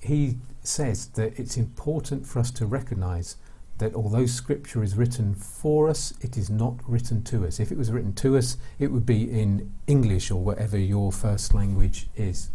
he 0.00 0.37
says 0.62 1.06
that 1.09 1.38
it's 1.38 1.56
important 1.56 2.26
for 2.26 2.40
us 2.40 2.50
to 2.52 2.66
recognize 2.66 3.37
that 3.78 3.95
although 3.95 4.26
Scripture 4.26 4.83
is 4.83 4.97
written 4.97 5.35
for 5.35 5.88
us, 5.88 6.14
it 6.21 6.37
is 6.37 6.49
not 6.49 6.75
written 6.88 7.23
to 7.25 7.47
us. 7.47 7.59
If 7.59 7.73
it 7.73 7.78
was 7.78 7.90
written 7.90 8.14
to 8.14 8.37
us, 8.37 8.57
it 8.78 8.93
would 8.93 9.04
be 9.04 9.31
in 9.31 9.73
English 9.87 10.31
or 10.31 10.43
whatever 10.43 10.78
your 10.78 11.11
first 11.11 11.54
language 11.54 12.09
is. 12.16 12.50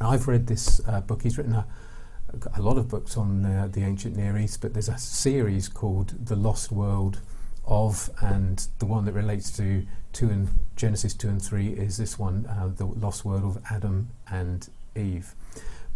I've 0.00 0.28
read 0.28 0.46
this 0.46 0.80
uh, 0.86 1.00
book. 1.00 1.22
He's 1.22 1.38
written 1.38 1.54
a, 1.54 1.66
a 2.54 2.60
lot 2.60 2.76
of 2.76 2.88
books 2.88 3.16
on 3.16 3.46
uh, 3.46 3.68
the 3.70 3.82
ancient 3.82 4.16
Near 4.16 4.36
East, 4.36 4.60
but 4.60 4.74
there's 4.74 4.90
a 4.90 4.98
series 4.98 5.68
called 5.68 6.26
The 6.26 6.36
Lost 6.36 6.70
World 6.70 7.20
of, 7.66 8.10
and 8.20 8.68
the 8.78 8.86
one 8.86 9.04
that 9.06 9.12
relates 9.12 9.50
to 9.56 9.86
two 10.12 10.30
and 10.30 10.48
Genesis 10.76 11.14
two 11.14 11.28
and 11.28 11.42
three 11.42 11.68
is 11.68 11.96
this 11.96 12.18
one, 12.18 12.46
uh, 12.46 12.70
the 12.74 12.86
lost 12.86 13.24
world 13.24 13.44
of 13.44 13.62
Adam 13.70 14.08
and 14.30 14.68
Eve. 14.94 15.34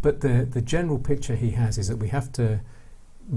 But 0.02 0.20
the 0.20 0.46
the 0.50 0.60
general 0.60 0.98
picture 0.98 1.36
he 1.36 1.50
has 1.52 1.78
is 1.78 1.88
that 1.88 1.96
we 1.96 2.08
have 2.08 2.32
to 2.32 2.60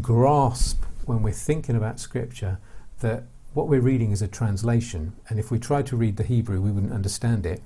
grasp 0.02 0.84
when 1.06 1.22
we're 1.22 1.32
thinking 1.32 1.76
about 1.76 2.00
Scripture 2.00 2.58
that 3.00 3.24
what 3.54 3.68
we're 3.68 3.82
reading 3.82 4.12
is 4.12 4.22
a 4.22 4.28
translation, 4.28 5.14
and 5.30 5.40
if 5.40 5.52
we 5.52 5.60
tried 5.60 5.86
to 5.88 5.96
read 5.96 6.18
the 6.18 6.24
Hebrew, 6.24 6.60
we 6.60 6.72
wouldn't 6.72 6.94
understand 6.94 7.46
it. 7.46 7.62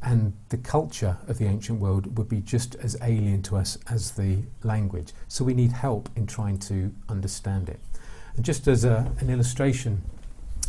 And 0.00 0.34
the 0.48 0.56
culture 0.56 1.18
of 1.28 1.38
the 1.38 1.46
ancient 1.46 1.80
world 1.80 2.16
would 2.18 2.28
be 2.28 2.40
just 2.40 2.74
as 2.76 2.96
alien 3.02 3.42
to 3.42 3.56
us 3.56 3.78
as 3.88 4.12
the 4.12 4.38
language. 4.62 5.12
So 5.28 5.44
we 5.44 5.54
need 5.54 5.72
help 5.72 6.08
in 6.16 6.26
trying 6.26 6.58
to 6.60 6.92
understand 7.08 7.68
it. 7.68 7.80
And 8.36 8.44
just 8.44 8.66
as 8.66 8.84
a, 8.84 9.12
an 9.20 9.30
illustration, 9.30 10.02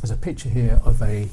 there's 0.01 0.11
a 0.11 0.17
picture 0.17 0.49
here 0.49 0.79
of 0.83 1.01
a 1.01 1.29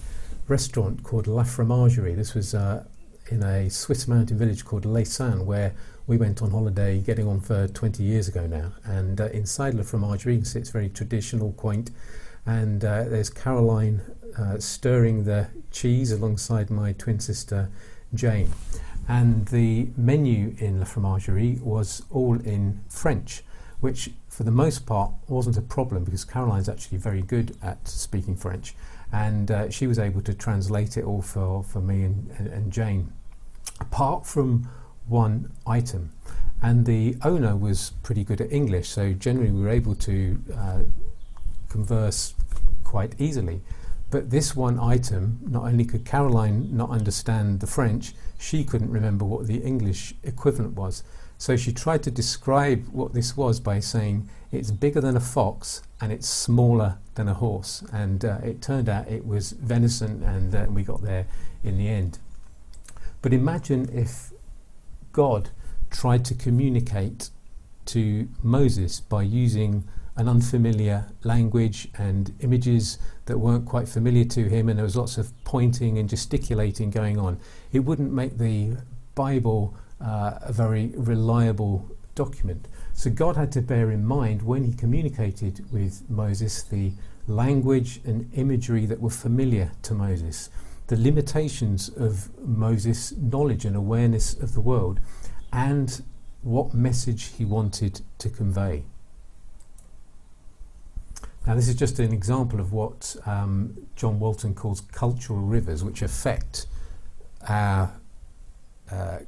restaurant 0.48 1.02
called 1.02 1.26
La 1.26 1.44
Fromagerie. 1.44 2.14
This 2.14 2.34
was 2.34 2.54
uh, 2.54 2.84
in 3.30 3.42
a 3.42 3.70
Swiss 3.70 4.08
mountain 4.08 4.36
village 4.36 4.64
called 4.64 4.84
Les 4.84 5.18
where 5.20 5.72
we 6.06 6.16
went 6.16 6.42
on 6.42 6.50
holiday 6.50 6.98
getting 6.98 7.28
on 7.28 7.40
for 7.40 7.68
20 7.68 8.02
years 8.02 8.26
ago 8.26 8.46
now. 8.46 8.72
And 8.84 9.20
uh, 9.20 9.26
inside 9.26 9.74
La 9.74 9.82
Fromagerie, 9.82 10.32
you 10.32 10.38
can 10.38 10.44
see 10.44 10.58
it's 10.58 10.70
very 10.70 10.88
traditional, 10.88 11.52
quaint. 11.52 11.90
And 12.46 12.84
uh, 12.84 13.04
there's 13.04 13.30
Caroline 13.30 14.00
uh, 14.36 14.58
stirring 14.58 15.24
the 15.24 15.48
cheese 15.70 16.10
alongside 16.10 16.70
my 16.70 16.92
twin 16.92 17.20
sister 17.20 17.70
Jane. 18.12 18.50
And 19.08 19.46
the 19.48 19.88
menu 19.96 20.56
in 20.58 20.80
La 20.80 20.84
Fromagerie 20.84 21.60
was 21.60 22.02
all 22.10 22.40
in 22.40 22.80
French, 22.88 23.42
which 23.80 24.10
for 24.28 24.42
the 24.42 24.50
most 24.50 24.86
part 24.86 25.12
wasn't 25.28 25.56
a 25.56 25.62
problem 25.62 26.04
because 26.04 26.24
Caroline's 26.24 26.68
actually 26.68 26.98
very 26.98 27.22
good 27.22 27.56
at 27.62 27.86
speaking 27.86 28.36
French. 28.36 28.74
And 29.12 29.50
uh, 29.50 29.70
she 29.70 29.86
was 29.86 29.98
able 29.98 30.22
to 30.22 30.34
translate 30.34 30.96
it 30.96 31.04
all 31.04 31.22
for, 31.22 31.62
for 31.62 31.80
me 31.80 32.02
and, 32.02 32.30
and, 32.38 32.48
and 32.48 32.72
Jane. 32.72 33.12
Apart 33.80 34.26
from 34.26 34.68
one 35.06 35.52
item. 35.66 36.12
And 36.62 36.84
the 36.84 37.16
owner 37.22 37.56
was 37.56 37.92
pretty 38.02 38.22
good 38.22 38.40
at 38.40 38.52
English, 38.52 38.88
so 38.88 39.12
generally 39.12 39.50
we 39.50 39.62
were 39.62 39.70
able 39.70 39.94
to 39.96 40.42
uh, 40.54 40.78
converse 41.68 42.34
quite 42.84 43.14
easily. 43.18 43.62
But 44.10 44.30
this 44.30 44.56
one 44.56 44.78
item, 44.78 45.38
not 45.46 45.64
only 45.64 45.84
could 45.84 46.04
Caroline 46.04 46.76
not 46.76 46.90
understand 46.90 47.60
the 47.60 47.66
French, 47.66 48.12
she 48.38 48.64
couldn't 48.64 48.90
remember 48.90 49.24
what 49.24 49.46
the 49.46 49.58
English 49.58 50.14
equivalent 50.24 50.74
was. 50.74 51.04
So 51.38 51.56
she 51.56 51.72
tried 51.72 52.02
to 52.02 52.10
describe 52.10 52.86
what 52.88 53.14
this 53.14 53.36
was 53.36 53.60
by 53.60 53.80
saying 53.80 54.28
it's 54.52 54.70
bigger 54.70 55.00
than 55.00 55.16
a 55.16 55.20
fox 55.20 55.80
and 56.00 56.12
it's 56.12 56.28
smaller 56.28 56.98
than 57.14 57.28
a 57.28 57.34
horse. 57.34 57.82
And 57.92 58.24
uh, 58.24 58.38
it 58.42 58.60
turned 58.60 58.88
out 58.88 59.08
it 59.08 59.24
was 59.24 59.52
venison, 59.52 60.22
and 60.24 60.54
uh, 60.54 60.66
we 60.68 60.82
got 60.82 61.02
there 61.02 61.26
in 61.62 61.78
the 61.78 61.88
end. 61.88 62.18
But 63.22 63.32
imagine 63.32 63.88
if 63.92 64.32
God 65.12 65.50
tried 65.90 66.24
to 66.26 66.34
communicate 66.34 67.30
to 67.86 68.28
Moses 68.42 69.00
by 69.00 69.22
using 69.22 69.84
an 70.16 70.28
unfamiliar 70.28 71.06
language 71.24 71.88
and 71.98 72.34
images 72.40 72.98
that 73.26 73.38
weren't 73.38 73.66
quite 73.66 73.88
familiar 73.88 74.24
to 74.24 74.48
him, 74.48 74.68
and 74.68 74.78
there 74.78 74.84
was 74.84 74.96
lots 74.96 75.18
of 75.18 75.32
pointing 75.44 75.98
and 75.98 76.08
gesticulating 76.08 76.90
going 76.90 77.18
on. 77.18 77.38
It 77.72 77.80
wouldn't 77.80 78.12
make 78.12 78.38
the 78.38 78.76
Bible 79.14 79.74
uh, 80.00 80.38
a 80.42 80.52
very 80.52 80.92
reliable 80.96 81.90
document. 82.14 82.68
So 82.92 83.10
God 83.10 83.36
had 83.36 83.52
to 83.52 83.62
bear 83.62 83.90
in 83.90 84.04
mind 84.04 84.42
when 84.42 84.64
he 84.64 84.72
communicated 84.72 85.70
with 85.72 86.08
Moses 86.10 86.62
the 86.62 86.92
language 87.26 88.00
and 88.04 88.30
imagery 88.34 88.86
that 88.86 89.00
were 89.00 89.10
familiar 89.10 89.72
to 89.82 89.94
Moses 89.94 90.50
the 90.90 90.96
limitations 90.96 91.88
of 91.88 92.36
Moses' 92.44 93.12
knowledge 93.16 93.64
and 93.64 93.76
awareness 93.76 94.34
of 94.34 94.54
the 94.54 94.60
world 94.60 94.98
and 95.52 96.02
what 96.42 96.74
message 96.74 97.26
he 97.38 97.44
wanted 97.44 98.00
to 98.18 98.28
convey. 98.28 98.82
Now, 101.46 101.54
this 101.54 101.68
is 101.68 101.76
just 101.76 102.00
an 102.00 102.12
example 102.12 102.58
of 102.58 102.72
what 102.72 103.14
um, 103.24 103.86
John 103.94 104.18
Walton 104.18 104.52
calls 104.52 104.80
cultural 104.80 105.38
rivers, 105.38 105.84
which 105.84 106.02
affect 106.02 106.66
our, 107.48 107.94
uh, 108.90 109.18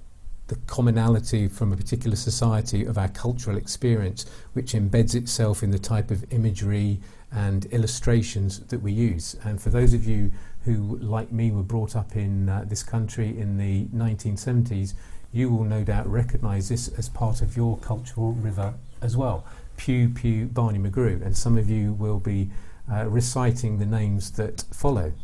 the 0.53 0.59
commonality 0.67 1.49
from 1.49 1.73
a 1.73 1.77
particular 1.77 2.15
society 2.15 2.85
of 2.85 2.99
our 2.99 3.09
cultural 3.09 3.57
experience, 3.57 4.27
which 4.53 4.75
embeds 4.75 5.15
itself 5.15 5.63
in 5.63 5.71
the 5.71 5.79
type 5.79 6.11
of 6.11 6.31
imagery 6.31 7.01
and 7.31 7.65
illustrations 7.67 8.61
that 8.67 8.83
we 8.83 8.93
use. 8.93 9.35
And 9.45 9.63
for 9.63 9.71
those 9.71 9.95
of 9.95 10.07
you 10.07 10.31
who, 10.67 10.99
like 10.99 11.33
me, 11.33 11.51
were 11.51 11.63
brought 11.63 11.97
up 11.97 12.17
in 12.17 12.51
uh, 12.51 12.67
this 12.69 12.83
country 12.83 13.39
in 13.39 13.57
the 13.57 13.87
1970s, 13.97 14.93
you 15.33 15.49
will 15.49 15.65
no 15.65 15.85
doubt 15.85 16.07
recognise 16.07 16.69
this 16.69 16.89
as 16.99 17.09
part 17.09 17.41
of 17.41 17.57
your 17.57 17.79
cultural 17.79 18.33
river 18.33 18.75
as 19.01 19.17
well. 19.17 19.47
Pugh 19.79 20.11
Pugh 20.11 20.45
Barney 20.45 20.79
McGrew, 20.79 21.25
and 21.25 21.35
some 21.35 21.57
of 21.57 21.71
you 21.71 21.95
will 21.95 22.21
be 22.21 22.51
uh, 22.93 23.07
reciting 23.09 23.79
the 23.79 23.87
names 23.87 24.33
that 24.33 24.65
follow. 24.71 25.15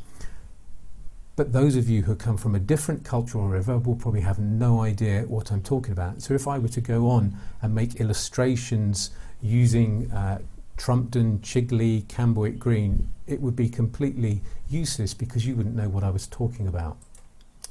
But 1.38 1.52
those 1.52 1.76
of 1.76 1.88
you 1.88 2.02
who 2.02 2.16
come 2.16 2.36
from 2.36 2.56
a 2.56 2.58
different 2.58 3.04
cultural 3.04 3.46
river 3.46 3.78
will 3.78 3.94
probably 3.94 4.22
have 4.22 4.40
no 4.40 4.80
idea 4.80 5.22
what 5.22 5.52
I'm 5.52 5.62
talking 5.62 5.92
about. 5.92 6.20
So 6.20 6.34
if 6.34 6.48
I 6.48 6.58
were 6.58 6.66
to 6.70 6.80
go 6.80 7.08
on 7.08 7.36
and 7.62 7.72
make 7.72 8.00
illustrations 8.00 9.12
using 9.40 10.10
uh, 10.10 10.40
Trumpton, 10.76 11.38
Chigley, 11.38 12.08
Camberwick 12.08 12.58
Green, 12.58 13.10
it 13.28 13.40
would 13.40 13.54
be 13.54 13.68
completely 13.68 14.40
useless 14.68 15.14
because 15.14 15.46
you 15.46 15.54
wouldn't 15.54 15.76
know 15.76 15.88
what 15.88 16.02
I 16.02 16.10
was 16.10 16.26
talking 16.26 16.66
about. 16.66 16.96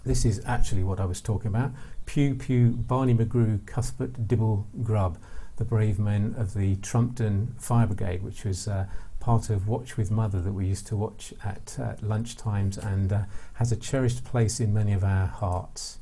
This 0.05 0.23
is 0.23 0.41
actually 0.45 0.85
what 0.85 1.01
I 1.01 1.05
was 1.05 1.19
talking 1.19 1.49
about. 1.49 1.71
Pugh 2.05 2.35
Pugh, 2.35 2.69
Barney 2.69 3.13
McGrew, 3.13 3.65
Cuthbert 3.65 4.29
Dibble 4.29 4.65
Grubb, 4.81 5.17
the 5.57 5.65
brave 5.65 5.99
men 5.99 6.35
of 6.37 6.53
the 6.53 6.77
Trumpton 6.77 7.53
Fire 7.59 7.87
Brigade, 7.87 8.23
which 8.23 8.45
was 8.45 8.69
uh, 8.69 8.85
part 9.27 9.49
of 9.49 9.67
Watch 9.67 9.97
with 9.97 10.09
Mother 10.09 10.39
that 10.39 10.53
we 10.53 10.67
used 10.67 10.87
to 10.87 10.95
watch 10.95 11.33
at 11.43 11.77
uh, 11.77 11.95
lunch 12.01 12.37
times 12.37 12.77
and 12.77 13.11
uh, 13.11 13.23
has 13.55 13.73
a 13.73 13.75
cherished 13.75 14.23
place 14.23 14.61
in 14.61 14.73
many 14.73 14.93
of 14.93 15.03
our 15.03 15.27
hearts. 15.27 15.99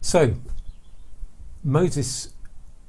So, 0.00 0.34
Moses' 1.62 2.34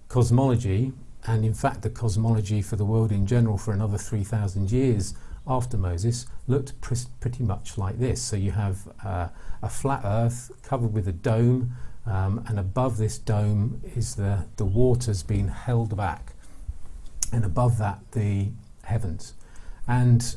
cosmology 0.07 0.93
and 1.27 1.45
in 1.45 1.53
fact 1.53 1.83
the 1.83 1.91
cosmology 1.91 2.63
for 2.63 2.75
the 2.75 2.85
world 2.85 3.11
in 3.11 3.27
general 3.27 3.59
for 3.59 3.71
another 3.71 3.99
3,000 3.99 4.71
years 4.71 5.13
after 5.45 5.77
Moses 5.77 6.25
looked 6.47 6.81
pr- 6.81 6.95
pretty 7.19 7.43
much 7.43 7.77
like 7.77 7.99
this. 7.99 8.19
So 8.19 8.35
you 8.35 8.53
have 8.53 8.79
uh, 9.05 9.27
a 9.61 9.69
flat 9.69 10.01
earth 10.05 10.49
covered 10.63 10.91
with 10.91 11.07
a 11.07 11.11
dome, 11.11 11.73
um, 12.07 12.43
and 12.47 12.57
above 12.57 12.97
this 12.97 13.19
dome 13.19 13.79
is 13.95 14.15
the, 14.15 14.47
the 14.55 14.65
waters 14.65 15.21
being 15.21 15.49
held 15.49 15.95
back, 15.95 16.33
and 17.31 17.45
above 17.45 17.77
that, 17.77 17.99
the 18.13 18.49
heavens. 18.87 19.33
And 19.87 20.35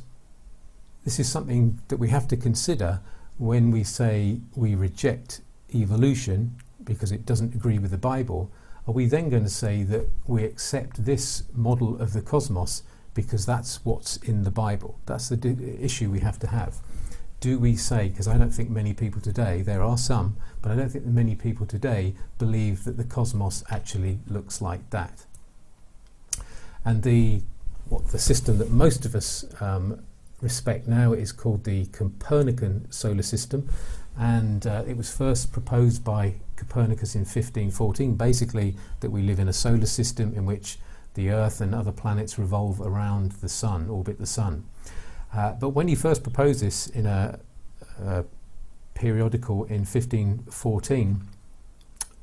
this 1.04 1.18
is 1.18 1.28
something 1.28 1.80
that 1.88 1.98
we 1.98 2.08
have 2.08 2.28
to 2.28 2.36
consider 2.36 3.00
when 3.38 3.70
we 3.70 3.82
say 3.84 4.40
we 4.54 4.74
reject 4.74 5.40
evolution 5.74 6.56
because 6.84 7.10
it 7.10 7.24
doesn't 7.24 7.54
agree 7.54 7.78
with 7.78 7.90
the 7.90 7.98
Bible. 7.98 8.50
Are 8.86 8.94
we 8.94 9.06
then 9.06 9.30
going 9.30 9.44
to 9.44 9.50
say 9.50 9.82
that 9.84 10.06
we 10.26 10.44
accept 10.44 11.04
this 11.04 11.44
model 11.54 12.00
of 12.00 12.12
the 12.12 12.22
cosmos 12.22 12.82
because 13.14 13.46
that's 13.46 13.84
what's 13.84 14.16
in 14.18 14.44
the 14.44 14.50
Bible. 14.50 14.98
That's 15.06 15.28
the 15.28 15.76
issue 15.80 16.10
we 16.10 16.20
have 16.20 16.38
to 16.40 16.46
have. 16.46 16.76
Do 17.40 17.58
we 17.58 17.74
say, 17.74 18.08
because 18.08 18.28
I 18.28 18.36
don't 18.36 18.50
think 18.50 18.70
many 18.70 18.92
people 18.92 19.20
today, 19.20 19.62
there 19.62 19.82
are 19.82 19.96
some, 19.96 20.36
but 20.60 20.70
I 20.70 20.76
don't 20.76 20.90
think 20.90 21.06
many 21.06 21.34
people 21.34 21.66
today 21.66 22.14
believe 22.38 22.84
that 22.84 22.96
the 22.96 23.04
cosmos 23.04 23.64
actually 23.70 24.18
looks 24.26 24.60
like 24.60 24.88
that. 24.90 25.24
And 26.84 27.02
the 27.02 27.42
what 27.90 28.08
the 28.08 28.18
system 28.18 28.58
that 28.58 28.70
most 28.70 29.04
of 29.04 29.14
us 29.14 29.44
um, 29.60 30.02
respect 30.40 30.88
now 30.88 31.12
is 31.12 31.32
called 31.32 31.64
the 31.64 31.86
Copernican 31.86 32.90
solar 32.90 33.22
system, 33.22 33.68
and 34.16 34.66
uh, 34.66 34.84
it 34.86 34.96
was 34.96 35.14
first 35.14 35.52
proposed 35.52 36.04
by 36.04 36.34
Copernicus 36.56 37.14
in 37.14 37.22
1514. 37.22 38.14
Basically, 38.14 38.76
that 39.00 39.10
we 39.10 39.22
live 39.22 39.38
in 39.38 39.48
a 39.48 39.52
solar 39.52 39.86
system 39.86 40.32
in 40.34 40.46
which 40.46 40.78
the 41.14 41.30
Earth 41.30 41.60
and 41.60 41.74
other 41.74 41.92
planets 41.92 42.38
revolve 42.38 42.80
around 42.80 43.32
the 43.32 43.48
Sun, 43.48 43.90
orbit 43.90 44.18
the 44.18 44.26
Sun. 44.26 44.64
Uh, 45.34 45.52
but 45.52 45.70
when 45.70 45.88
he 45.88 45.94
first 45.94 46.22
proposed 46.22 46.62
this 46.62 46.86
in 46.86 47.06
a, 47.06 47.40
a 48.02 48.24
periodical 48.94 49.64
in 49.64 49.80
1514, 49.80 51.22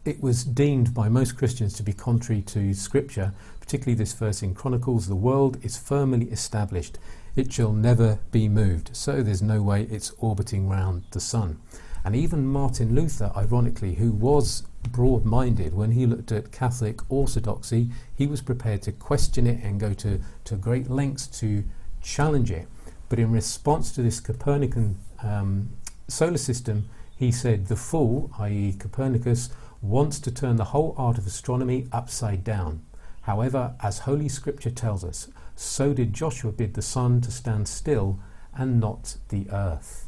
it 0.07 0.21
was 0.23 0.45
deemed 0.45 0.93
by 0.93 1.09
most 1.09 1.37
Christians 1.37 1.73
to 1.73 1.83
be 1.83 1.91
contrary 1.91 2.41
to 2.43 2.73
Scripture, 2.73 3.33
particularly 3.59 3.93
this 3.93 4.13
verse 4.13 4.41
in 4.41 4.55
Chronicles 4.55 5.07
the 5.07 5.15
world 5.15 5.57
is 5.63 5.77
firmly 5.77 6.31
established, 6.31 6.97
it 7.35 7.51
shall 7.51 7.73
never 7.73 8.19
be 8.31 8.47
moved. 8.47 8.95
So 8.95 9.21
there's 9.21 9.41
no 9.41 9.61
way 9.61 9.83
it's 9.83 10.13
orbiting 10.17 10.69
round 10.69 11.03
the 11.11 11.19
sun. 11.19 11.59
And 12.05 12.15
even 12.15 12.47
Martin 12.47 12.95
Luther, 12.95 13.33
ironically, 13.35 13.95
who 13.95 14.13
was 14.13 14.63
broad 14.91 15.25
minded, 15.25 15.73
when 15.73 15.91
he 15.91 16.05
looked 16.05 16.31
at 16.31 16.53
Catholic 16.53 17.01
orthodoxy, 17.11 17.89
he 18.15 18.27
was 18.27 18.41
prepared 18.41 18.81
to 18.83 18.93
question 18.93 19.45
it 19.45 19.61
and 19.61 19.77
go 19.77 19.93
to, 19.95 20.21
to 20.45 20.55
great 20.55 20.89
lengths 20.89 21.27
to 21.41 21.65
challenge 22.01 22.49
it. 22.49 22.69
But 23.09 23.19
in 23.19 23.31
response 23.31 23.91
to 23.91 24.01
this 24.01 24.21
Copernican 24.21 24.97
um, 25.21 25.69
solar 26.07 26.37
system, 26.37 26.87
he 27.17 27.31
said 27.31 27.67
the 27.67 27.75
fool, 27.75 28.31
i.e., 28.39 28.75
Copernicus, 28.79 29.49
wants 29.81 30.19
to 30.19 30.31
turn 30.31 30.55
the 30.55 30.65
whole 30.65 30.95
art 30.97 31.17
of 31.17 31.27
astronomy 31.27 31.87
upside 31.91 32.43
down. 32.43 32.83
However, 33.21 33.75
as 33.81 33.99
Holy 33.99 34.29
Scripture 34.29 34.71
tells 34.71 35.03
us, 35.03 35.27
so 35.55 35.93
did 35.93 36.13
Joshua 36.13 36.51
bid 36.51 36.75
the 36.75 36.81
sun 36.81 37.21
to 37.21 37.31
stand 37.31 37.67
still 37.67 38.19
and 38.55 38.79
not 38.79 39.17
the 39.29 39.49
earth. 39.51 40.07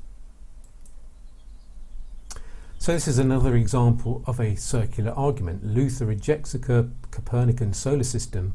So, 2.77 2.93
this 2.93 3.07
is 3.09 3.19
another 3.19 3.55
example 3.55 4.23
of 4.25 4.39
a 4.39 4.55
circular 4.55 5.11
argument. 5.11 5.65
Luther 5.65 6.05
rejects 6.05 6.53
the 6.53 6.89
Copernican 7.11 7.73
solar 7.73 8.05
system 8.05 8.53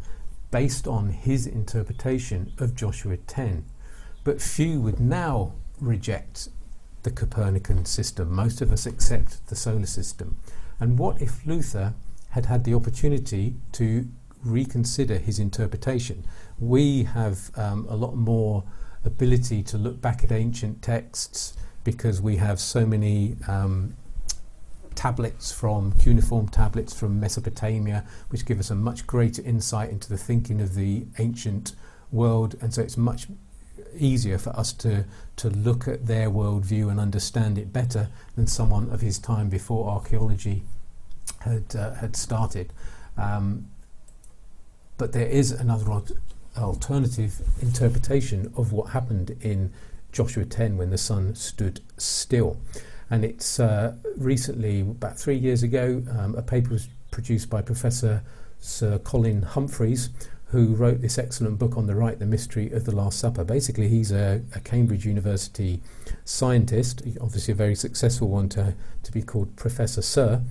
based 0.50 0.88
on 0.88 1.10
his 1.10 1.46
interpretation 1.46 2.52
of 2.58 2.74
Joshua 2.74 3.18
10. 3.18 3.66
But 4.24 4.40
few 4.40 4.80
would 4.80 4.98
now 4.98 5.52
reject 5.78 6.48
the 7.02 7.10
Copernican 7.10 7.84
system. 7.84 8.32
Most 8.34 8.62
of 8.62 8.72
us 8.72 8.86
accept 8.86 9.46
the 9.48 9.56
solar 9.56 9.84
system. 9.84 10.38
And 10.80 10.98
what 10.98 11.20
if 11.20 11.46
Luther 11.46 11.94
had 12.30 12.46
had 12.46 12.64
the 12.64 12.74
opportunity 12.74 13.54
to 13.72 14.08
reconsider 14.42 15.18
his 15.18 15.38
interpretation? 15.38 16.24
We 16.58 17.04
have 17.04 17.50
um, 17.56 17.86
a 17.88 17.96
lot 17.96 18.16
more 18.16 18.64
ability 19.04 19.62
to 19.62 19.78
look 19.78 20.00
back 20.00 20.24
at 20.24 20.32
ancient 20.32 20.82
texts 20.82 21.54
because 21.84 22.20
we 22.20 22.36
have 22.36 22.58
so 22.58 22.86
many 22.86 23.36
um, 23.46 23.94
tablets 24.94 25.52
from 25.52 25.92
cuneiform 25.92 26.48
tablets 26.48 26.98
from 26.98 27.20
Mesopotamia, 27.20 28.04
which 28.30 28.46
give 28.46 28.58
us 28.58 28.70
a 28.70 28.74
much 28.74 29.06
greater 29.06 29.42
insight 29.42 29.90
into 29.90 30.08
the 30.08 30.16
thinking 30.16 30.60
of 30.60 30.74
the 30.74 31.06
ancient 31.18 31.74
world, 32.10 32.54
and 32.60 32.72
so 32.72 32.80
it's 32.82 32.96
much 32.96 33.26
easier 33.96 34.38
for 34.38 34.50
us 34.58 34.72
to 34.72 35.04
to 35.36 35.50
look 35.50 35.88
at 35.88 36.06
their 36.06 36.30
worldview 36.30 36.90
and 36.90 37.00
understand 37.00 37.58
it 37.58 37.72
better 37.72 38.08
than 38.36 38.46
someone 38.46 38.90
of 38.90 39.00
his 39.00 39.18
time 39.18 39.48
before 39.48 39.90
archaeology 39.90 40.62
had 41.40 41.74
uh, 41.76 41.94
had 41.94 42.16
started. 42.16 42.72
Um, 43.16 43.68
but 44.96 45.12
there 45.12 45.26
is 45.26 45.50
another 45.50 46.02
alternative 46.56 47.40
interpretation 47.60 48.52
of 48.56 48.72
what 48.72 48.90
happened 48.90 49.36
in 49.40 49.72
Joshua 50.12 50.44
10 50.44 50.76
when 50.76 50.90
the 50.90 50.98
sun 50.98 51.34
stood 51.34 51.80
still. 51.96 52.56
And 53.10 53.24
it's 53.24 53.60
uh, 53.60 53.96
recently, 54.16 54.80
about 54.80 55.18
three 55.18 55.36
years 55.36 55.62
ago, 55.62 56.02
um, 56.16 56.34
a 56.36 56.42
paper 56.42 56.70
was 56.70 56.88
produced 57.10 57.50
by 57.50 57.60
Professor 57.60 58.22
Sir 58.60 58.98
Colin 58.98 59.42
Humphreys, 59.42 60.08
who 60.54 60.72
wrote 60.72 61.00
this 61.00 61.18
excellent 61.18 61.58
book 61.58 61.76
on 61.76 61.88
the 61.88 61.96
right, 61.96 62.16
The 62.16 62.26
Mystery 62.26 62.70
of 62.70 62.84
the 62.84 62.94
Last 62.94 63.18
Supper. 63.18 63.42
Basically, 63.42 63.88
he's 63.88 64.12
a, 64.12 64.40
a 64.54 64.60
Cambridge 64.60 65.04
University 65.04 65.80
scientist, 66.24 67.02
obviously 67.20 67.50
a 67.50 67.56
very 67.56 67.74
successful 67.74 68.28
one 68.28 68.48
to, 68.50 68.74
to 69.02 69.10
be 69.10 69.20
called 69.20 69.56
Professor 69.56 70.00
Sir. 70.00 70.42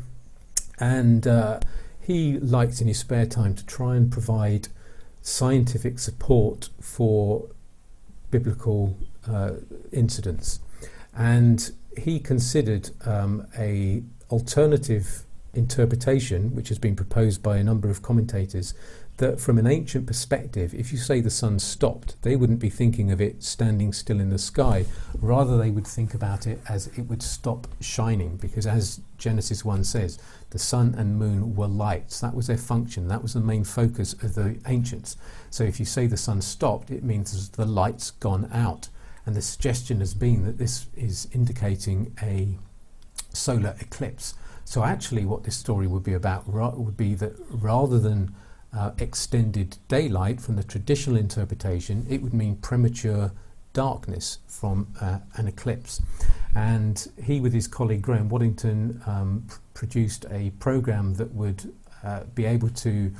And 0.77 1.25
uh, 1.25 1.61
he 2.01 2.37
likes 2.37 2.81
in 2.81 2.87
his 2.89 2.99
spare 2.99 3.25
time 3.25 3.55
to 3.55 3.65
try 3.65 3.95
and 3.95 4.11
provide 4.11 4.67
scientific 5.21 5.99
support 5.99 6.67
for 6.81 7.47
biblical 8.29 8.97
uh, 9.25 9.51
incidents. 9.93 10.59
And 11.15 11.71
he 11.97 12.19
considered 12.19 12.89
um, 13.05 13.47
a 13.57 14.03
alternative 14.29 15.23
interpretation, 15.53 16.55
which 16.55 16.67
has 16.69 16.79
been 16.79 16.95
proposed 16.95 17.41
by 17.41 17.55
a 17.57 17.63
number 17.63 17.89
of 17.89 18.01
commentators, 18.01 18.73
that 19.17 19.39
from 19.39 19.59
an 19.59 19.67
ancient 19.67 20.07
perspective, 20.07 20.73
if 20.73 20.91
you 20.91 20.97
say 20.97 21.21
the 21.21 21.29
sun 21.29 21.59
stopped, 21.59 22.19
they 22.23 22.35
wouldn't 22.35 22.59
be 22.59 22.69
thinking 22.69 23.11
of 23.11 23.21
it 23.21 23.43
standing 23.43 23.93
still 23.93 24.19
in 24.19 24.31
the 24.31 24.39
sky. 24.39 24.85
Rather, 25.19 25.55
they 25.57 25.69
would 25.69 25.85
think 25.85 26.13
about 26.15 26.47
it 26.47 26.59
as 26.67 26.87
it 26.87 27.03
would 27.03 27.21
stop 27.21 27.67
shining, 27.79 28.37
because 28.37 28.65
as 28.65 29.01
Genesis 29.19 29.63
1 29.63 29.83
says, 29.83 30.17
the 30.49 30.59
sun 30.59 30.95
and 30.97 31.19
moon 31.19 31.55
were 31.55 31.67
lights. 31.67 32.19
That 32.21 32.33
was 32.33 32.47
their 32.47 32.57
function, 32.57 33.07
that 33.07 33.21
was 33.21 33.33
the 33.33 33.39
main 33.39 33.63
focus 33.63 34.13
of 34.13 34.33
the 34.33 34.59
ancients. 34.67 35.15
So 35.51 35.63
if 35.63 35.79
you 35.79 35.85
say 35.85 36.07
the 36.07 36.17
sun 36.17 36.41
stopped, 36.41 36.89
it 36.89 37.03
means 37.03 37.49
the 37.49 37.65
light's 37.65 38.11
gone 38.11 38.49
out. 38.51 38.89
And 39.25 39.35
the 39.35 39.41
suggestion 39.41 39.99
has 39.99 40.13
been 40.13 40.43
that 40.45 40.57
this 40.57 40.87
is 40.97 41.29
indicating 41.31 42.13
a 42.21 42.57
solar 43.31 43.75
eclipse. 43.79 44.33
So 44.65 44.83
actually, 44.83 45.23
what 45.23 45.43
this 45.43 45.55
story 45.55 45.87
would 45.87 46.03
be 46.03 46.13
about 46.13 46.47
would 46.47 46.97
be 46.97 47.15
that 47.15 47.33
rather 47.49 47.99
than 47.99 48.35
uh, 48.75 48.91
extended 48.97 49.77
daylight 49.87 50.41
from 50.41 50.55
the 50.55 50.63
traditional 50.63 51.17
interpretation, 51.17 52.05
it 52.09 52.21
would 52.21 52.33
mean 52.33 52.55
premature 52.57 53.31
darkness 53.73 54.39
from 54.47 54.87
uh, 55.01 55.19
an 55.35 55.47
eclipse. 55.47 56.01
And 56.55 57.07
he, 57.23 57.39
with 57.39 57.53
his 57.53 57.67
colleague 57.67 58.01
Graham 58.01 58.29
Waddington, 58.29 59.01
um, 59.05 59.45
pr- 59.47 59.57
produced 59.73 60.25
a 60.29 60.51
program 60.59 61.15
that 61.15 61.33
would 61.33 61.73
uh, 62.03 62.21
be 62.35 62.45
able 62.45 62.69
to 62.69 63.11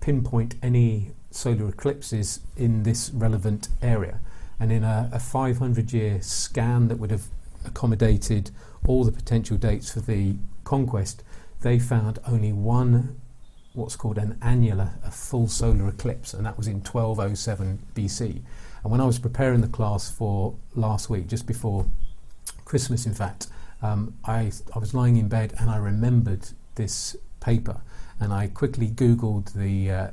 pinpoint 0.00 0.54
any 0.62 1.12
solar 1.30 1.68
eclipses 1.68 2.40
in 2.56 2.82
this 2.82 3.10
relevant 3.10 3.68
area 3.82 4.20
and 4.60 4.72
in 4.72 4.84
a, 4.84 5.08
a 5.12 5.18
500 5.18 5.92
year 5.92 6.20
scan 6.20 6.88
that 6.88 6.98
would 6.98 7.10
have 7.10 7.26
accommodated 7.64 8.50
all 8.86 9.04
the 9.04 9.12
potential 9.12 9.56
dates 9.56 9.92
for 9.92 10.00
the 10.00 10.36
conquest, 10.64 11.22
they 11.60 11.78
found 11.78 12.18
only 12.26 12.52
one 12.52 13.20
what's 13.78 13.96
called 13.96 14.18
an 14.18 14.38
annular, 14.42 14.90
a 15.04 15.10
full 15.10 15.48
solar 15.48 15.88
eclipse, 15.88 16.34
and 16.34 16.44
that 16.44 16.56
was 16.56 16.66
in 16.66 16.80
1207 16.80 17.78
BC. 17.94 18.42
And 18.82 18.92
when 18.92 19.00
I 19.00 19.06
was 19.06 19.18
preparing 19.18 19.60
the 19.60 19.68
class 19.68 20.10
for 20.10 20.54
last 20.74 21.08
week, 21.08 21.28
just 21.28 21.46
before 21.46 21.86
Christmas, 22.64 23.06
in 23.06 23.14
fact, 23.14 23.46
um, 23.80 24.14
I, 24.24 24.52
I 24.74 24.78
was 24.78 24.94
lying 24.94 25.16
in 25.16 25.28
bed 25.28 25.54
and 25.58 25.70
I 25.70 25.76
remembered 25.76 26.48
this 26.74 27.16
paper, 27.40 27.80
and 28.20 28.32
I 28.32 28.48
quickly 28.48 28.88
Googled 28.88 29.52
the 29.54 29.90
uh, 29.90 30.10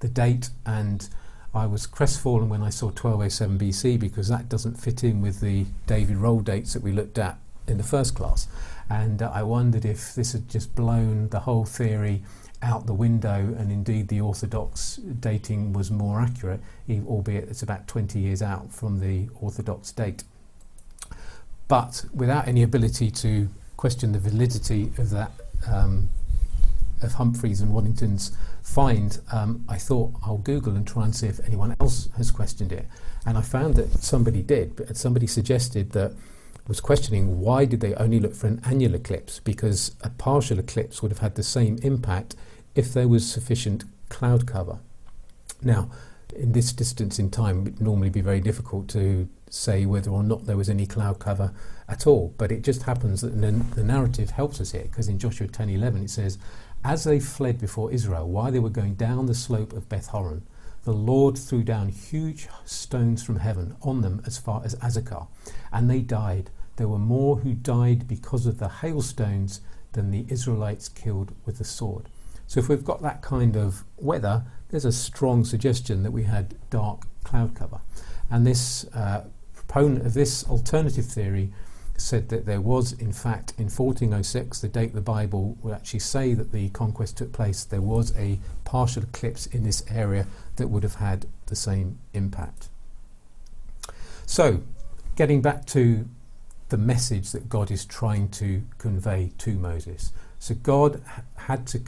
the 0.00 0.08
date 0.08 0.50
and 0.66 1.08
I 1.54 1.66
was 1.66 1.86
crestfallen 1.86 2.48
when 2.48 2.62
I 2.62 2.70
saw 2.70 2.86
1207 2.86 3.58
BC 3.58 4.00
because 4.00 4.28
that 4.28 4.48
doesn't 4.48 4.80
fit 4.80 5.04
in 5.04 5.20
with 5.20 5.40
the 5.40 5.66
David 5.86 6.16
Rohl 6.16 6.42
dates 6.42 6.72
that 6.72 6.82
we 6.82 6.92
looked 6.92 7.18
at 7.18 7.38
in 7.68 7.76
the 7.76 7.84
first 7.84 8.14
class. 8.14 8.48
And 8.90 9.22
uh, 9.22 9.30
I 9.32 9.42
wondered 9.42 9.84
if 9.84 10.14
this 10.14 10.32
had 10.32 10.48
just 10.48 10.74
blown 10.74 11.28
the 11.28 11.40
whole 11.40 11.64
theory 11.64 12.22
out 12.62 12.86
the 12.86 12.94
window, 12.94 13.54
and 13.58 13.72
indeed 13.72 14.08
the 14.08 14.20
Orthodox 14.20 14.96
dating 14.96 15.72
was 15.72 15.90
more 15.90 16.20
accurate, 16.20 16.60
albeit 17.06 17.48
it's 17.48 17.62
about 17.62 17.88
20 17.88 18.18
years 18.18 18.40
out 18.40 18.72
from 18.72 19.00
the 19.00 19.28
Orthodox 19.40 19.92
date. 19.92 20.24
But 21.68 22.04
without 22.14 22.46
any 22.46 22.62
ability 22.62 23.10
to 23.10 23.48
question 23.76 24.12
the 24.12 24.18
validity 24.18 24.92
of 24.98 25.10
that 25.10 25.32
um, 25.68 26.08
of 27.02 27.14
Humphreys 27.14 27.60
and 27.60 27.72
Waddington's 27.72 28.36
find, 28.62 29.18
um, 29.32 29.64
I 29.68 29.76
thought 29.76 30.12
I'll 30.24 30.38
Google 30.38 30.76
and 30.76 30.86
try 30.86 31.04
and 31.04 31.14
see 31.14 31.26
if 31.26 31.40
anyone 31.44 31.74
else 31.80 32.08
has 32.16 32.30
questioned 32.30 32.72
it. 32.72 32.86
And 33.26 33.36
I 33.36 33.42
found 33.42 33.74
that 33.74 34.02
somebody 34.02 34.42
did, 34.42 34.76
but 34.76 34.96
somebody 34.96 35.26
suggested 35.26 35.92
that 35.92 36.12
was 36.68 36.80
questioning 36.80 37.40
why 37.40 37.64
did 37.64 37.80
they 37.80 37.94
only 37.94 38.20
look 38.20 38.34
for 38.34 38.46
an 38.46 38.60
annular 38.64 38.96
eclipse 38.96 39.40
because 39.40 39.96
a 40.02 40.10
partial 40.10 40.58
eclipse 40.60 41.02
would 41.02 41.10
have 41.10 41.18
had 41.18 41.34
the 41.34 41.42
same 41.42 41.78
impact 41.82 42.36
if 42.74 42.92
there 42.92 43.08
was 43.08 43.30
sufficient 43.30 43.84
cloud 44.08 44.46
cover. 44.46 44.78
Now, 45.62 45.90
in 46.34 46.52
this 46.52 46.72
distance 46.72 47.18
in 47.18 47.30
time, 47.30 47.58
it 47.58 47.64
would 47.64 47.80
normally 47.80 48.10
be 48.10 48.20
very 48.20 48.40
difficult 48.40 48.88
to 48.88 49.28
say 49.50 49.84
whether 49.84 50.10
or 50.10 50.22
not 50.22 50.46
there 50.46 50.56
was 50.56 50.70
any 50.70 50.86
cloud 50.86 51.18
cover 51.18 51.52
at 51.88 52.06
all. 52.06 52.32
But 52.38 52.50
it 52.50 52.62
just 52.62 52.84
happens 52.84 53.20
that 53.20 53.38
the 53.38 53.84
narrative 53.84 54.30
helps 54.30 54.60
us 54.60 54.72
here 54.72 54.84
because 54.84 55.08
in 55.08 55.18
Joshua 55.18 55.46
10:11 55.46 56.04
it 56.04 56.10
says, 56.10 56.38
"As 56.82 57.04
they 57.04 57.20
fled 57.20 57.58
before 57.58 57.92
Israel, 57.92 58.28
while 58.28 58.50
they 58.50 58.58
were 58.58 58.70
going 58.70 58.94
down 58.94 59.26
the 59.26 59.34
slope 59.34 59.74
of 59.74 59.88
Beth 59.90 60.06
Horon, 60.08 60.42
the 60.84 60.94
Lord 60.94 61.36
threw 61.36 61.62
down 61.62 61.90
huge 61.90 62.48
stones 62.64 63.22
from 63.22 63.36
heaven 63.36 63.76
on 63.82 64.00
them 64.00 64.22
as 64.26 64.38
far 64.38 64.62
as 64.64 64.74
Azekah, 64.76 65.26
and 65.70 65.88
they 65.88 66.00
died. 66.00 66.50
There 66.76 66.88
were 66.88 66.98
more 66.98 67.36
who 67.36 67.52
died 67.52 68.08
because 68.08 68.46
of 68.46 68.58
the 68.58 68.68
hailstones 68.68 69.60
than 69.92 70.10
the 70.10 70.24
Israelites 70.28 70.88
killed 70.88 71.32
with 71.44 71.58
the 71.58 71.64
sword." 71.64 72.08
So 72.52 72.60
if 72.60 72.68
we've 72.68 72.84
got 72.84 73.00
that 73.00 73.22
kind 73.22 73.56
of 73.56 73.82
weather, 73.96 74.44
there's 74.68 74.84
a 74.84 74.92
strong 74.92 75.42
suggestion 75.42 76.02
that 76.02 76.10
we 76.10 76.24
had 76.24 76.54
dark 76.68 77.06
cloud 77.24 77.54
cover. 77.54 77.80
And 78.30 78.46
this 78.46 78.84
uh, 78.92 79.24
proponent 79.54 80.04
of 80.04 80.12
this 80.12 80.44
alternative 80.44 81.06
theory 81.06 81.50
said 81.96 82.28
that 82.28 82.44
there 82.44 82.60
was, 82.60 82.92
in 82.92 83.10
fact, 83.10 83.54
in 83.56 83.70
1406, 83.70 84.60
the 84.60 84.68
date 84.68 84.92
the 84.92 85.00
Bible 85.00 85.56
would 85.62 85.72
actually 85.72 86.00
say 86.00 86.34
that 86.34 86.52
the 86.52 86.68
conquest 86.68 87.16
took 87.16 87.32
place, 87.32 87.64
there 87.64 87.80
was 87.80 88.14
a 88.18 88.38
partial 88.64 89.02
eclipse 89.02 89.46
in 89.46 89.64
this 89.64 89.82
area 89.88 90.26
that 90.56 90.68
would 90.68 90.82
have 90.82 90.96
had 90.96 91.24
the 91.46 91.56
same 91.56 92.00
impact. 92.12 92.68
So, 94.26 94.60
getting 95.16 95.40
back 95.40 95.64
to 95.68 96.06
the 96.68 96.76
message 96.76 97.32
that 97.32 97.48
God 97.48 97.70
is 97.70 97.86
trying 97.86 98.28
to 98.32 98.62
convey 98.76 99.32
to 99.38 99.54
Moses. 99.54 100.12
So, 100.38 100.54
God 100.54 101.02
had 101.36 101.66
to 101.68 101.78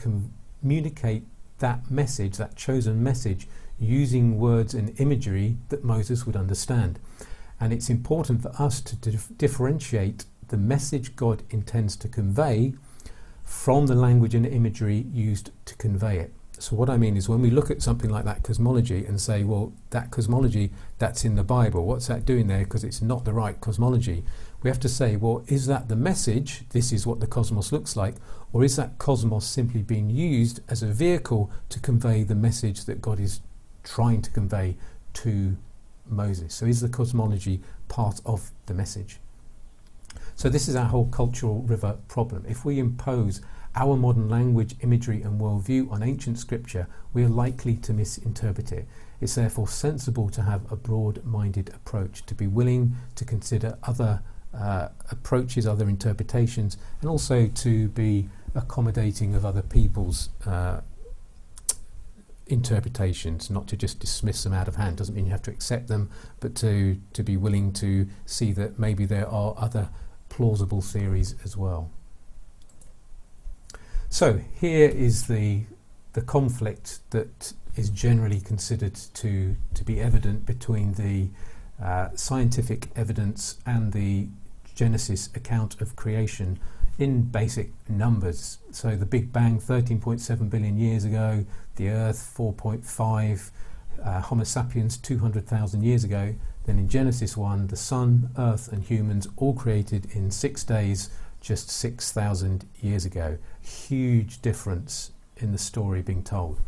communicate 0.65 1.21
that 1.59 1.91
message, 1.91 2.37
that 2.37 2.55
chosen 2.55 3.03
message, 3.03 3.47
using 3.79 4.39
words 4.39 4.73
and 4.73 4.99
imagery 4.99 5.57
that 5.69 5.83
Moses 5.83 6.25
would 6.25 6.35
understand. 6.35 6.97
And 7.59 7.71
it's 7.71 7.87
important 7.87 8.41
for 8.41 8.51
us 8.57 8.81
to 8.81 8.95
dif- 8.95 9.37
differentiate 9.37 10.25
the 10.47 10.57
message 10.57 11.15
God 11.15 11.43
intends 11.51 11.95
to 11.97 12.07
convey 12.07 12.73
from 13.43 13.85
the 13.85 13.93
language 13.93 14.33
and 14.33 14.43
imagery 14.43 15.05
used 15.13 15.51
to 15.65 15.75
convey 15.75 16.17
it. 16.17 16.33
So, 16.57 16.75
what 16.75 16.89
I 16.89 16.97
mean 16.97 17.15
is 17.15 17.29
when 17.29 17.41
we 17.41 17.51
look 17.51 17.69
at 17.69 17.83
something 17.83 18.09
like 18.09 18.25
that 18.25 18.41
cosmology 18.41 19.05
and 19.05 19.21
say, 19.21 19.43
well, 19.43 19.71
that 19.91 20.09
cosmology, 20.09 20.71
that's 20.97 21.25
in 21.25 21.35
the 21.35 21.43
Bible, 21.43 21.85
what's 21.85 22.07
that 22.07 22.25
doing 22.25 22.47
there? 22.47 22.63
Because 22.63 22.83
it's 22.83 23.03
not 23.03 23.23
the 23.23 23.33
right 23.33 23.59
cosmology. 23.61 24.23
We 24.63 24.69
have 24.69 24.79
to 24.79 24.89
say, 24.89 25.15
well, 25.15 25.43
is 25.47 25.67
that 25.67 25.89
the 25.89 25.95
message, 25.95 26.63
this 26.69 26.91
is 26.91 27.05
what 27.05 27.19
the 27.19 27.27
cosmos 27.27 27.71
looks 27.71 27.95
like, 27.95 28.15
or 28.55 28.63
is 28.63 28.77
that 28.77 28.97
cosmos 28.97 29.45
simply 29.45 29.81
being 29.81 30.09
used 30.09 30.61
as 30.69 30.81
a 30.81 30.87
vehicle 30.87 31.51
to 31.67 31.77
convey 31.77 32.23
the 32.23 32.35
message 32.35 32.85
that 32.85 33.01
God 33.01 33.19
is 33.19 33.41
trying 33.83 34.21
to 34.21 34.31
convey 34.31 34.77
to 35.15 35.57
Moses? 36.07 36.55
So, 36.55 36.65
is 36.65 36.79
the 36.79 36.87
cosmology 36.87 37.59
part 37.89 38.21
of 38.25 38.51
the 38.67 38.73
message? 38.73 39.19
So, 40.35 40.47
this 40.47 40.69
is 40.69 40.75
our 40.77 40.85
whole 40.85 41.07
cultural 41.07 41.63
river 41.63 41.97
problem. 42.07 42.45
If 42.47 42.63
we 42.63 42.79
impose 42.79 43.41
our 43.75 43.97
modern 43.97 44.29
language, 44.29 44.75
imagery, 44.79 45.21
and 45.21 45.37
worldview 45.37 45.91
on 45.91 46.01
ancient 46.01 46.39
scripture, 46.39 46.87
we 47.11 47.25
are 47.25 47.29
likely 47.29 47.75
to 47.75 47.91
misinterpret 47.91 48.71
it. 48.71 48.87
It's 49.19 49.35
therefore 49.35 49.67
sensible 49.67 50.29
to 50.29 50.43
have 50.43 50.71
a 50.71 50.77
broad 50.77 51.25
minded 51.25 51.71
approach, 51.75 52.25
to 52.27 52.33
be 52.33 52.47
willing 52.47 52.95
to 53.15 53.25
consider 53.25 53.77
other 53.83 54.21
uh, 54.53 54.87
approaches, 55.11 55.67
other 55.67 55.89
interpretations, 55.89 56.77
and 57.01 57.09
also 57.09 57.47
to 57.47 57.89
be 57.89 58.29
accommodating 58.55 59.35
of 59.35 59.45
other 59.45 59.61
people's 59.61 60.29
uh, 60.45 60.81
interpretations, 62.47 63.49
not 63.49 63.67
to 63.67 63.77
just 63.77 63.99
dismiss 63.99 64.43
them 64.43 64.53
out 64.53 64.67
of 64.67 64.75
hand. 64.75 64.97
Doesn't 64.97 65.15
mean 65.15 65.25
you 65.25 65.31
have 65.31 65.41
to 65.43 65.51
accept 65.51 65.87
them, 65.87 66.09
but 66.39 66.55
to, 66.55 66.99
to 67.13 67.23
be 67.23 67.37
willing 67.37 67.73
to 67.73 68.07
see 68.25 68.51
that 68.53 68.79
maybe 68.79 69.05
there 69.05 69.27
are 69.27 69.55
other 69.57 69.89
plausible 70.29 70.81
theories 70.81 71.35
as 71.43 71.57
well. 71.57 71.89
So 74.09 74.41
here 74.59 74.89
is 74.89 75.27
the 75.27 75.63
the 76.13 76.21
conflict 76.21 76.99
that 77.09 77.51
is 77.75 77.89
generally 77.89 78.39
considered 78.39 78.95
to 78.95 79.57
to 79.73 79.83
be 79.83 79.99
evident 79.99 80.45
between 80.45 80.93
the 80.93 81.29
uh, 81.83 82.15
scientific 82.15 82.89
evidence 82.95 83.57
and 83.65 83.91
the 83.91 84.29
Genesis 84.73 85.29
account 85.35 85.81
of 85.81 85.95
creation 85.97 86.59
in 86.97 87.23
basic 87.23 87.71
numbers. 87.89 88.59
So 88.71 88.95
the 88.95 89.05
Big 89.05 89.33
Bang, 89.33 89.59
13.7 89.59 90.49
billion 90.49 90.77
years 90.77 91.03
ago, 91.03 91.45
the 91.75 91.89
Earth, 91.89 92.33
4.5, 92.37 93.51
uh, 94.03 94.21
Homo 94.21 94.43
sapiens, 94.43 94.97
200,000 94.97 95.83
years 95.83 96.03
ago. 96.03 96.35
Then 96.65 96.79
in 96.79 96.87
Genesis 96.87 97.37
1, 97.37 97.67
the 97.67 97.75
Sun, 97.75 98.29
Earth, 98.37 98.71
and 98.71 98.83
humans 98.83 99.27
all 99.35 99.53
created 99.53 100.07
in 100.13 100.31
six 100.31 100.63
days 100.63 101.09
just 101.41 101.69
6,000 101.69 102.65
years 102.81 103.05
ago. 103.05 103.37
Huge 103.61 104.41
difference 104.41 105.11
in 105.37 105.51
the 105.51 105.57
story 105.57 106.01
being 106.01 106.23
told. 106.23 106.59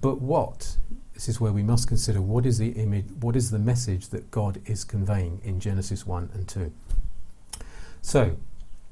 But 0.00 0.20
what? 0.20 0.76
This 1.14 1.28
is 1.28 1.40
where 1.40 1.52
we 1.52 1.62
must 1.62 1.86
consider 1.86 2.20
what 2.20 2.46
is 2.46 2.58
the 2.58 2.70
image, 2.70 3.06
what 3.20 3.36
is 3.36 3.50
the 3.50 3.58
message 3.58 4.08
that 4.08 4.30
God 4.30 4.60
is 4.66 4.82
conveying 4.82 5.40
in 5.44 5.60
Genesis 5.60 6.06
1 6.06 6.30
and 6.34 6.48
2. 6.48 6.72
So, 8.00 8.36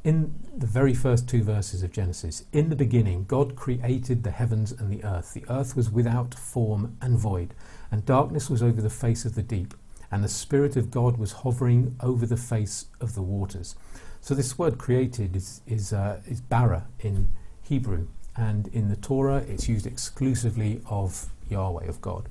in 0.02 0.34
the 0.56 0.66
very 0.66 0.94
first 0.94 1.28
two 1.28 1.42
verses 1.42 1.82
of 1.82 1.92
Genesis, 1.92 2.44
in 2.52 2.70
the 2.70 2.76
beginning, 2.76 3.24
God 3.24 3.54
created 3.54 4.22
the 4.22 4.30
heavens 4.30 4.72
and 4.72 4.90
the 4.90 5.04
earth. 5.04 5.34
The 5.34 5.44
earth 5.48 5.76
was 5.76 5.90
without 5.90 6.34
form 6.34 6.96
and 7.02 7.18
void, 7.18 7.52
and 7.90 8.06
darkness 8.06 8.48
was 8.48 8.62
over 8.62 8.80
the 8.80 8.88
face 8.88 9.24
of 9.26 9.34
the 9.34 9.42
deep, 9.42 9.74
and 10.10 10.24
the 10.24 10.28
Spirit 10.28 10.76
of 10.76 10.90
God 10.90 11.18
was 11.18 11.32
hovering 11.32 11.96
over 12.00 12.24
the 12.24 12.38
face 12.38 12.86
of 13.00 13.14
the 13.14 13.22
waters. 13.22 13.74
So 14.22 14.34
this 14.34 14.58
word 14.58 14.78
created 14.78 15.36
is, 15.36 15.60
is, 15.66 15.92
uh, 15.92 16.20
is 16.26 16.40
bara 16.40 16.86
in 17.00 17.28
Hebrew, 17.62 18.08
and 18.36 18.68
in 18.68 18.88
the 18.88 18.96
Torah 18.96 19.44
it's 19.48 19.68
used 19.68 19.86
exclusively 19.86 20.80
of 20.88 21.26
Yahweh, 21.50 21.86
of 21.86 22.00
God. 22.00 22.28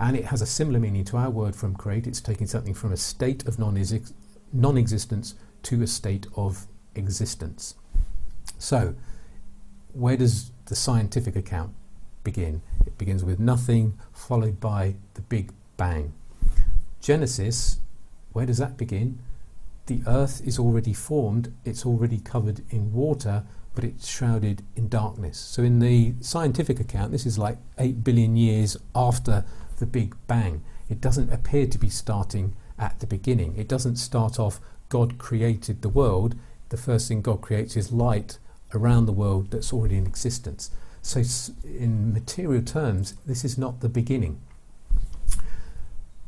And 0.00 0.16
it 0.16 0.26
has 0.26 0.42
a 0.42 0.46
similar 0.46 0.80
meaning 0.80 1.04
to 1.04 1.16
our 1.16 1.30
word 1.30 1.54
from 1.54 1.76
create. 1.76 2.08
It's 2.08 2.20
taking 2.20 2.48
something 2.48 2.74
from 2.74 2.92
a 2.92 2.96
state 2.96 3.46
of 3.46 3.60
non 3.60 3.76
existence 4.76 5.34
to 5.62 5.82
a 5.82 5.86
state 5.86 6.26
of 6.34 6.66
existence. 6.94 7.74
So, 8.58 8.94
where 9.92 10.16
does 10.16 10.50
the 10.66 10.76
scientific 10.76 11.36
account 11.36 11.72
begin? 12.22 12.62
It 12.86 12.98
begins 12.98 13.24
with 13.24 13.38
nothing, 13.38 13.98
followed 14.12 14.60
by 14.60 14.96
the 15.14 15.22
Big 15.22 15.52
Bang. 15.76 16.12
Genesis, 17.00 17.78
where 18.32 18.46
does 18.46 18.58
that 18.58 18.76
begin? 18.76 19.18
the 19.86 20.00
earth 20.06 20.40
is 20.46 20.58
already 20.58 20.92
formed, 20.92 21.52
it's 21.64 21.84
already 21.84 22.18
covered 22.18 22.62
in 22.70 22.92
water, 22.92 23.44
but 23.74 23.84
it's 23.84 24.08
shrouded 24.08 24.62
in 24.76 24.88
darkness. 24.88 25.38
So, 25.38 25.62
in 25.62 25.80
the 25.80 26.14
scientific 26.20 26.80
account, 26.80 27.12
this 27.12 27.26
is 27.26 27.38
like 27.38 27.58
8 27.78 28.04
billion 28.04 28.36
years 28.36 28.76
after 28.94 29.44
the 29.78 29.86
Big 29.86 30.14
Bang. 30.26 30.62
It 30.88 31.00
doesn't 31.00 31.32
appear 31.32 31.66
to 31.66 31.78
be 31.78 31.90
starting 31.90 32.54
at 32.78 33.00
the 33.00 33.06
beginning. 33.06 33.54
It 33.56 33.68
doesn't 33.68 33.96
start 33.96 34.38
off, 34.38 34.60
God 34.88 35.18
created 35.18 35.82
the 35.82 35.88
world. 35.88 36.34
The 36.74 36.82
first 36.82 37.06
thing 37.06 37.22
God 37.22 37.40
creates 37.40 37.76
is 37.76 37.92
light 37.92 38.38
around 38.74 39.06
the 39.06 39.12
world 39.12 39.52
that's 39.52 39.72
already 39.72 39.96
in 39.96 40.08
existence. 40.08 40.72
So, 41.02 41.22
in 41.62 42.12
material 42.12 42.62
terms, 42.62 43.14
this 43.24 43.44
is 43.44 43.56
not 43.56 43.78
the 43.78 43.88
beginning. 43.88 44.40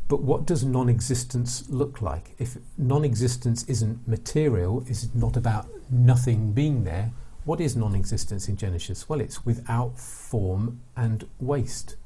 But 0.07 0.23
what 0.23 0.47
does 0.47 0.65
non 0.65 0.89
existence 0.89 1.69
look 1.69 2.01
like? 2.01 2.37
If 2.39 2.59
non 2.79 3.05
existence 3.05 3.65
isn't 3.65 4.07
material, 4.07 4.85
is 4.87 5.13
not 5.17 5.37
about 5.37 5.67
nothing 5.91 6.53
being 6.53 6.85
there, 6.85 7.11
what 7.45 7.61
is 7.61 7.75
non 7.75 7.97
existence 7.97 8.49
in 8.49 8.57
Genesis? 8.57 9.09
Well, 9.09 9.21
it's 9.21 9.45
without 9.45 9.99
form 9.99 10.81
and 10.97 11.27
waste. 11.41 11.97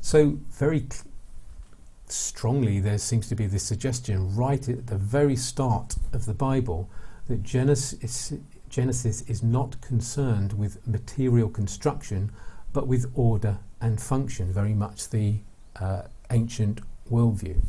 So, 0.00 0.38
very 0.50 0.86
strongly, 2.08 2.80
there 2.80 2.96
seems 2.96 3.28
to 3.28 3.34
be 3.34 3.46
this 3.46 3.64
suggestion 3.64 4.34
right 4.34 4.66
at 4.66 4.86
the 4.86 4.96
very 4.96 5.36
start 5.36 5.96
of 6.14 6.24
the 6.24 6.32
Bible 6.32 6.88
that 7.28 7.42
Genesis, 7.42 8.32
Genesis 8.68 9.22
is 9.22 9.42
not 9.42 9.80
concerned 9.80 10.52
with 10.52 10.86
material 10.86 11.48
construction, 11.48 12.30
but 12.72 12.86
with 12.86 13.10
order 13.14 13.58
and 13.80 14.00
function, 14.00 14.52
very 14.52 14.74
much 14.74 15.10
the 15.10 15.40
uh, 15.80 16.02
ancient 16.30 16.80
worldview. 17.10 17.62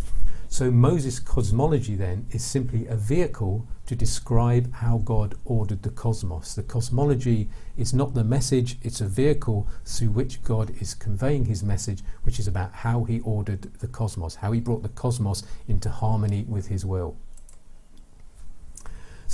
So 0.49 0.71
Moses' 0.71 1.19
cosmology 1.19 1.95
then 1.95 2.25
is 2.31 2.43
simply 2.43 2.87
a 2.87 2.95
vehicle 2.95 3.67
to 3.85 3.95
describe 3.95 4.73
how 4.75 4.99
God 4.99 5.35
ordered 5.43 5.83
the 5.83 5.89
cosmos. 5.89 6.55
The 6.55 6.63
cosmology 6.63 7.49
is 7.75 7.93
not 7.93 8.13
the 8.13 8.23
message, 8.23 8.77
it's 8.81 9.01
a 9.01 9.07
vehicle 9.07 9.67
through 9.85 10.11
which 10.11 10.43
God 10.43 10.73
is 10.79 10.93
conveying 10.93 11.45
his 11.45 11.63
message, 11.63 12.01
which 12.23 12.39
is 12.39 12.47
about 12.47 12.73
how 12.73 13.03
he 13.03 13.19
ordered 13.21 13.73
the 13.79 13.87
cosmos, 13.87 14.35
how 14.35 14.53
he 14.53 14.61
brought 14.61 14.83
the 14.83 14.89
cosmos 14.89 15.43
into 15.67 15.89
harmony 15.89 16.45
with 16.47 16.67
his 16.67 16.85
will. 16.85 17.17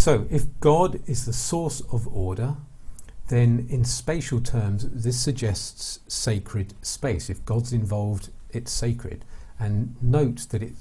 So, 0.03 0.27
if 0.29 0.59
God 0.59 0.99
is 1.07 1.25
the 1.25 1.31
source 1.31 1.79
of 1.79 2.13
order, 2.13 2.57
then 3.29 3.65
in 3.69 3.85
spatial 3.85 4.41
terms, 4.41 4.85
this 4.89 5.17
suggests 5.17 6.01
sacred 6.09 6.73
space. 6.81 7.29
If 7.29 7.45
God's 7.45 7.71
involved, 7.71 8.27
it's 8.51 8.69
sacred. 8.69 9.23
And 9.57 9.95
note 10.01 10.47
that 10.49 10.61
it 10.61 10.73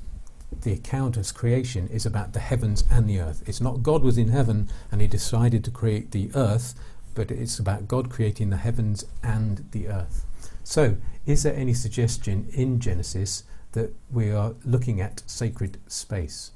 the 0.63 0.73
account 0.73 1.17
of 1.17 1.33
creation 1.35 1.87
is 1.87 2.05
about 2.05 2.33
the 2.33 2.41
heavens 2.41 2.83
and 2.91 3.09
the 3.09 3.21
earth. 3.21 3.45
It's 3.47 3.61
not 3.61 3.85
God 3.85 4.03
was 4.03 4.19
in 4.19 4.31
heaven 4.31 4.69
and 4.91 5.01
he 5.01 5.07
decided 5.07 5.63
to 5.63 5.71
create 5.71 6.11
the 6.11 6.33
earth, 6.35 6.75
but 7.15 7.31
it's 7.31 7.61
about 7.61 7.87
God 7.87 8.11
creating 8.11 8.51
the 8.51 8.57
heavens 8.57 9.05
and 9.23 9.69
the 9.71 9.87
earth. 9.87 10.27
So, 10.65 10.97
is 11.27 11.45
there 11.45 11.55
any 11.55 11.75
suggestion 11.75 12.49
in 12.53 12.81
Genesis 12.81 13.45
that 13.71 13.95
we 14.11 14.33
are 14.33 14.57
looking 14.65 15.01
at 15.01 15.23
sacred 15.27 15.79
space? 15.87 16.51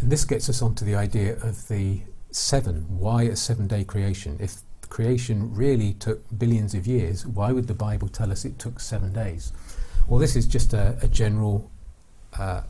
And 0.00 0.10
this 0.10 0.24
gets 0.24 0.48
us 0.48 0.62
onto 0.62 0.84
the 0.84 0.94
idea 0.94 1.34
of 1.42 1.68
the 1.68 2.02
seven. 2.30 2.86
Why 2.98 3.22
a 3.24 3.36
seven 3.36 3.66
day 3.66 3.84
creation? 3.84 4.36
If 4.40 4.56
creation 4.88 5.54
really 5.54 5.94
took 5.94 6.22
billions 6.38 6.74
of 6.74 6.86
years, 6.86 7.26
why 7.26 7.52
would 7.52 7.66
the 7.66 7.74
Bible 7.74 8.08
tell 8.08 8.30
us 8.30 8.44
it 8.44 8.58
took 8.58 8.80
seven 8.80 9.12
days? 9.12 9.52
Well, 10.06 10.20
this 10.20 10.36
is 10.36 10.46
just 10.46 10.72
a, 10.72 10.96
a 11.02 11.08
general 11.08 11.70
uh, 12.38 12.62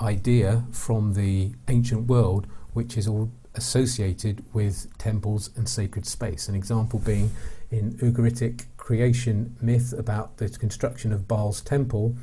idea 0.00 0.64
from 0.72 1.14
the 1.14 1.52
ancient 1.68 2.06
world, 2.06 2.46
which 2.72 2.96
is 2.96 3.06
all 3.06 3.30
associated 3.54 4.44
with 4.52 4.96
temples 4.98 5.50
and 5.56 5.68
sacred 5.68 6.06
space. 6.06 6.48
An 6.48 6.54
example 6.54 6.98
being 7.00 7.30
in 7.70 7.92
Ugaritic 7.98 8.66
creation 8.76 9.56
myth 9.60 9.92
about 9.92 10.38
the 10.38 10.48
construction 10.48 11.12
of 11.12 11.28
Baal's 11.28 11.60
temple, 11.60 12.16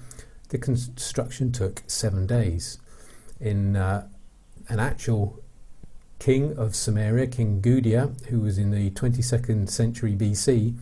the 0.49 0.57
construction 0.57 1.51
took 1.51 1.83
seven 1.87 2.25
days. 2.25 2.79
In 3.39 3.75
uh, 3.75 4.07
an 4.69 4.79
actual 4.79 5.39
king 6.19 6.57
of 6.57 6.71
Sumeria, 6.71 7.31
King 7.31 7.61
Gudea, 7.61 8.25
who 8.27 8.41
was 8.41 8.57
in 8.57 8.71
the 8.71 8.89
22nd 8.91 9.69
century 9.69 10.15
BC, 10.15 10.75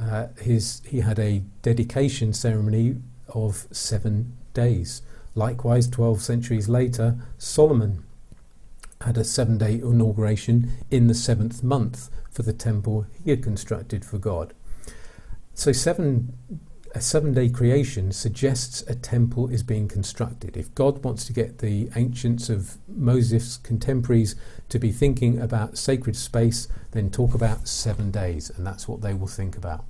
uh, 0.00 0.28
his, 0.40 0.80
he 0.86 1.00
had 1.00 1.18
a 1.18 1.42
dedication 1.62 2.32
ceremony 2.32 2.96
of 3.28 3.66
seven 3.72 4.36
days. 4.54 5.02
Likewise, 5.34 5.88
12 5.88 6.22
centuries 6.22 6.68
later, 6.68 7.16
Solomon 7.36 8.04
had 9.02 9.16
a 9.16 9.24
seven 9.24 9.58
day 9.58 9.74
inauguration 9.74 10.72
in 10.90 11.06
the 11.06 11.14
seventh 11.14 11.62
month 11.62 12.10
for 12.30 12.42
the 12.42 12.52
temple 12.52 13.06
he 13.24 13.30
had 13.30 13.42
constructed 13.42 14.04
for 14.04 14.18
God. 14.18 14.52
So, 15.54 15.72
seven, 15.72 16.36
a 16.94 17.00
seven 17.00 17.34
day 17.34 17.48
creation 17.48 18.12
suggests 18.12 18.82
a 18.82 18.94
temple 18.94 19.48
is 19.48 19.62
being 19.62 19.88
constructed. 19.88 20.56
If 20.56 20.74
God 20.74 21.04
wants 21.04 21.24
to 21.26 21.32
get 21.32 21.58
the 21.58 21.90
ancients 21.96 22.48
of 22.48 22.78
Moses' 22.88 23.58
contemporaries 23.58 24.36
to 24.68 24.78
be 24.78 24.92
thinking 24.92 25.38
about 25.38 25.76
sacred 25.76 26.16
space, 26.16 26.68
then 26.92 27.10
talk 27.10 27.34
about 27.34 27.68
seven 27.68 28.10
days, 28.10 28.50
and 28.50 28.66
that's 28.66 28.88
what 28.88 29.02
they 29.02 29.14
will 29.14 29.26
think 29.26 29.56
about. 29.56 29.84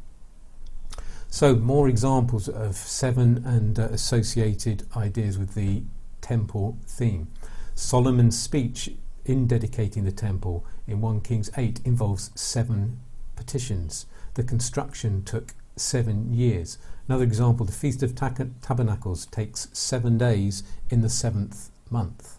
So, 1.31 1.55
more 1.55 1.89
examples 1.89 2.49
of 2.49 2.75
seven 2.75 3.45
and 3.45 3.79
uh, 3.79 3.83
associated 3.85 4.87
ideas 4.97 5.39
with 5.39 5.55
the 5.55 5.83
temple 6.21 6.79
theme. 6.87 7.29
Solomon's 7.75 8.41
speech 8.41 8.91
in 9.25 9.47
dedicating 9.47 10.05
the 10.05 10.13
temple 10.13 10.65
in 10.87 11.01
1 11.01 11.21
Kings 11.21 11.51
8 11.57 11.81
involves 11.85 12.31
seven 12.35 12.99
petitions. 13.37 14.07
The 14.35 14.43
construction 14.43 15.23
took 15.23 15.55
seven 15.79 16.33
years. 16.33 16.79
Another 17.09 17.25
example, 17.25 17.65
the 17.65 17.73
Feast 17.73 18.03
of 18.03 18.15
Tabernacles 18.15 19.27
takes 19.27 19.69
seven 19.73 20.19
days 20.19 20.63
in 20.91 21.01
the 21.01 21.09
seventh 21.09 21.71
month. 21.91 22.39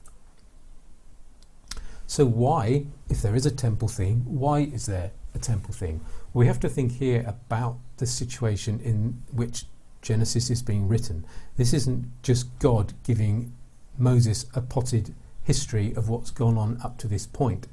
So, 2.06 2.26
why, 2.26 2.86
if 3.10 3.22
there 3.22 3.36
is 3.36 3.46
a 3.46 3.52
temple 3.52 3.88
theme, 3.88 4.24
why 4.26 4.62
is 4.62 4.88
there 4.88 5.12
a 5.36 5.40
temple 5.40 5.74
theme? 5.74 6.02
We 6.34 6.48
have 6.48 6.60
to 6.62 6.70
think 6.70 6.94
here 6.94 7.24
about 7.28 7.78
the 7.98 8.08
situation 8.08 8.80
in 8.80 9.22
which 9.32 9.66
Genesis 10.02 10.50
is 10.50 10.62
being 10.62 10.88
written. 10.88 11.26
This 11.58 11.74
isn't 11.74 12.10
just 12.24 12.58
God 12.60 12.94
giving 13.04 13.54
Moses 13.98 14.46
a 14.56 14.62
potted 14.62 15.14
history 15.44 15.94
of 15.96 16.10
what's 16.10 16.32
gone 16.32 16.58
on 16.58 16.80
up 16.84 16.98
to 17.00 17.08
this 17.08 17.28
point. 17.28 17.68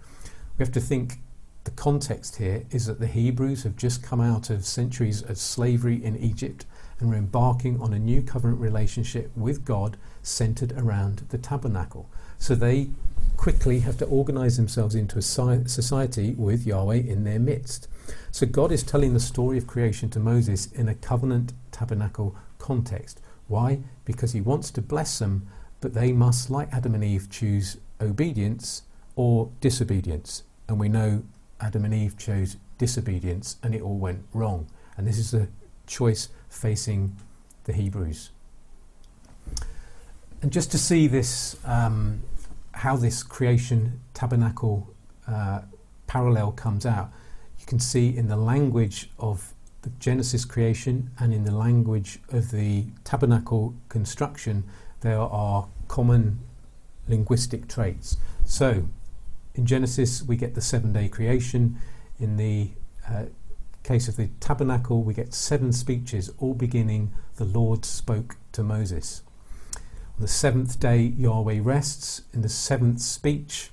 We 0.59 0.63
have 0.63 0.73
to 0.73 0.81
think 0.81 1.21
the 1.67 1.73
context 1.73 2.37
here 2.37 2.65
is 2.71 2.87
that 2.87 3.01
the 3.01 3.09
Hebrews 3.09 3.65
have 3.65 3.77
just 3.77 4.03
come 4.03 4.21
out 4.21 4.51
of 4.51 4.65
centuries 4.65 5.23
of 5.23 5.37
slavery 5.37 6.03
in 6.03 6.17
Egypt 6.17 6.65
and 7.01 7.11
were 7.11 7.17
embarking 7.17 7.81
on 7.81 7.93
a 7.93 7.99
new 7.99 8.23
covenant 8.23 8.61
relationship 8.61 9.31
with 9.37 9.65
God 9.65 9.97
centered 10.23 10.73
around 10.79 11.25
the 11.31 11.39
tabernacle. 11.39 12.09
So 12.39 12.55
they 12.55 12.91
quickly 13.37 13.81
have 13.81 13.99
to 13.99 14.07
organize 14.07 14.57
themselves 14.57 14.95
into 14.95 15.19
a 15.19 15.23
society 15.23 16.35
with 16.35 16.67
Yahweh 16.67 16.95
in 16.95 17.25
their 17.25 17.41
midst. 17.41 17.89
So 18.31 18.47
God 18.47 18.71
is 18.71 18.85
telling 18.85 19.13
the 19.13 19.21
story 19.21 19.59
of 19.59 19.67
creation 19.67 20.09
to 20.11 20.21
Moses 20.21 20.67
in 20.73 20.89
a 20.89 20.95
covenant 20.95 21.53
tabernacle 21.73 22.37
context. 22.59 23.21
Why? 23.49 23.81
Because 24.05 24.33
he 24.33 24.41
wants 24.41 24.71
to 24.71 24.81
bless 24.81 25.19
them, 25.19 25.49
but 25.81 25.95
they 25.95 26.13
must, 26.13 26.49
like 26.49 26.73
Adam 26.73 26.95
and 26.95 27.03
Eve, 27.03 27.29
choose 27.29 27.77
obedience 28.01 28.83
or 29.17 29.51
disobedience. 29.61 30.45
And 30.69 30.79
we 30.79 30.89
know 30.89 31.25
Adam 31.61 31.85
and 31.85 31.95
Eve 31.95 32.17
chose 32.19 32.57
disobedience 32.79 33.57
and 33.63 33.75
it 33.75 33.83
all 33.83 33.99
went 33.99 34.25
wrong. 34.33 34.69
And 34.97 35.07
this 35.07 35.19
is 35.19 35.31
the 35.31 35.49
choice 35.87 36.29
facing 36.49 37.17
the 37.65 37.73
Hebrews. 37.73 38.31
And 40.43 40.53
just 40.53 40.71
to 40.73 40.79
see 40.79 41.07
this, 41.07 41.57
um, 41.65 42.23
how 42.73 42.97
this 42.97 43.23
creation 43.23 44.01
tabernacle 44.15 44.89
uh, 45.27 45.63
parallel 46.07 46.53
comes 46.53 46.87
out, 46.87 47.11
you 47.59 47.67
can 47.67 47.81
see 47.81 48.17
in 48.17 48.29
the 48.29 48.37
language 48.37 49.11
of 49.19 49.55
the 49.83 49.91
Genesis 49.99 50.45
creation 50.45 51.11
and 51.19 51.33
in 51.33 51.45
the 51.45 51.55
language 51.55 52.19
of 52.31 52.51
the 52.51 52.87
tabernacle 53.05 53.75
construction, 53.89 54.65
there 55.01 55.21
are 55.21 55.69
common 55.89 56.41
linguistic 57.09 57.69
traits. 57.69 58.17
So, 58.45 58.89
in 59.57 59.65
Genesis, 59.65 60.23
we 60.23 60.37
get 60.37 60.55
the 60.55 60.61
seven 60.61 60.93
day 60.93 61.09
creation. 61.09 61.79
In 62.21 62.37
the 62.37 62.71
uh, 63.09 63.25
case 63.83 64.07
of 64.07 64.17
the 64.17 64.29
tabernacle, 64.39 65.03
we 65.03 65.15
get 65.15 65.33
seven 65.33 65.73
speeches, 65.73 66.31
all 66.39 66.55
beginning, 66.55 67.13
The 67.37 67.45
Lord 67.45 67.85
spoke 67.85 68.37
to 68.53 68.63
Moses. 68.63 69.23
On 69.75 70.21
the 70.21 70.29
seventh 70.29 70.79
day, 70.79 70.99
Yahweh 70.99 71.61
rests. 71.63 72.23
In 72.33 72.43
the 72.43 72.49
seventh 72.49 73.01
speech 73.01 73.71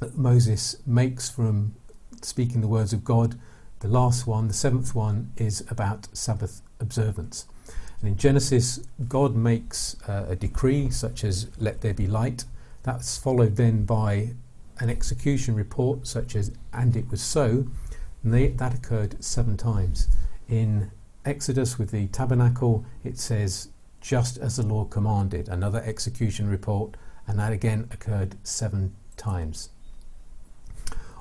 that 0.00 0.18
Moses 0.18 0.76
makes 0.84 1.30
from 1.30 1.74
speaking 2.22 2.60
the 2.60 2.68
words 2.68 2.92
of 2.92 3.04
God. 3.04 3.38
The 3.80 3.88
last 3.88 4.26
one, 4.26 4.48
the 4.48 4.54
seventh 4.54 4.94
one, 4.94 5.32
is 5.36 5.64
about 5.70 6.08
Sabbath 6.16 6.62
observance. 6.80 7.46
And 8.00 8.08
in 8.08 8.16
Genesis, 8.16 8.80
God 9.08 9.34
makes 9.36 9.96
uh, 10.08 10.26
a 10.28 10.36
decree 10.36 10.90
such 10.90 11.22
as, 11.22 11.48
let 11.58 11.82
there 11.82 11.94
be 11.94 12.06
light. 12.06 12.44
That's 12.82 13.16
followed 13.16 13.56
then 13.56 13.84
by 13.84 14.34
an 14.78 14.90
execution 14.90 15.54
report 15.54 16.06
such 16.06 16.36
as, 16.36 16.52
and 16.72 16.96
it 16.96 17.10
was 17.10 17.22
so. 17.22 17.66
They, 18.22 18.48
that 18.48 18.74
occurred 18.74 19.22
seven 19.22 19.56
times. 19.56 20.08
In 20.48 20.90
Exodus 21.24 21.78
with 21.78 21.90
the 21.90 22.06
tabernacle, 22.08 22.84
it 23.02 23.18
says, 23.18 23.68
just 24.00 24.38
as 24.38 24.56
the 24.56 24.66
Lord 24.66 24.90
commanded, 24.90 25.48
another 25.48 25.82
execution 25.84 26.48
report, 26.48 26.96
and 27.26 27.38
that 27.38 27.52
again 27.52 27.88
occurred 27.90 28.36
seven 28.42 28.94
times 29.16 29.70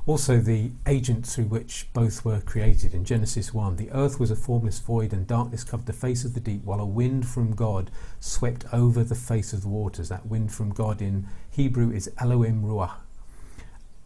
also 0.05 0.37
the 0.39 0.71
agent 0.85 1.25
through 1.25 1.45
which 1.45 1.87
both 1.93 2.25
were 2.25 2.41
created. 2.41 2.93
In 2.93 3.05
Genesis 3.05 3.53
1, 3.53 3.77
the 3.77 3.89
earth 3.91 4.19
was 4.19 4.31
a 4.31 4.35
formless 4.35 4.79
void, 4.79 5.13
and 5.13 5.25
darkness 5.25 5.63
covered 5.63 5.85
the 5.85 5.93
face 5.93 6.25
of 6.25 6.33
the 6.33 6.39
deep, 6.39 6.63
while 6.65 6.81
a 6.81 6.85
wind 6.85 7.25
from 7.25 7.55
God 7.55 7.89
swept 8.19 8.65
over 8.73 9.03
the 9.03 9.15
face 9.15 9.53
of 9.53 9.61
the 9.61 9.69
waters. 9.69 10.09
That 10.09 10.25
wind 10.25 10.53
from 10.53 10.71
God 10.71 11.01
in 11.01 11.27
Hebrew 11.49 11.91
is 11.91 12.11
Elohim 12.17 12.63
Ruach. 12.63 12.95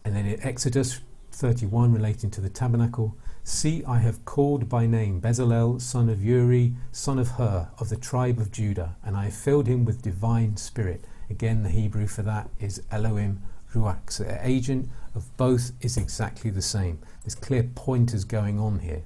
And 0.04 0.14
then 0.16 0.26
in 0.26 0.42
Exodus 0.42 1.00
31, 1.32 1.92
relating 1.92 2.30
to 2.30 2.40
the 2.40 2.48
tabernacle, 2.48 3.16
See, 3.48 3.82
I 3.86 4.00
have 4.00 4.26
called 4.26 4.68
by 4.68 4.86
name 4.86 5.22
Bezalel, 5.22 5.80
son 5.80 6.10
of 6.10 6.22
Uri, 6.22 6.74
son 6.92 7.18
of 7.18 7.28
Hur, 7.28 7.70
of 7.78 7.88
the 7.88 7.96
tribe 7.96 8.38
of 8.40 8.52
Judah, 8.52 8.96
and 9.02 9.16
I 9.16 9.24
have 9.24 9.34
filled 9.34 9.66
him 9.66 9.86
with 9.86 10.02
divine 10.02 10.58
spirit. 10.58 11.06
Again, 11.30 11.62
the 11.62 11.70
Hebrew 11.70 12.06
for 12.06 12.20
that 12.22 12.50
is 12.60 12.82
Elohim 12.90 13.40
ruach. 13.74 14.10
So 14.10 14.24
the 14.24 14.46
agent 14.46 14.90
of 15.14 15.34
both 15.38 15.72
is 15.80 15.96
exactly 15.96 16.50
the 16.50 16.60
same. 16.60 16.98
There's 17.22 17.34
clear 17.34 17.62
pointers 17.62 18.24
going 18.24 18.60
on 18.60 18.80
here. 18.80 19.04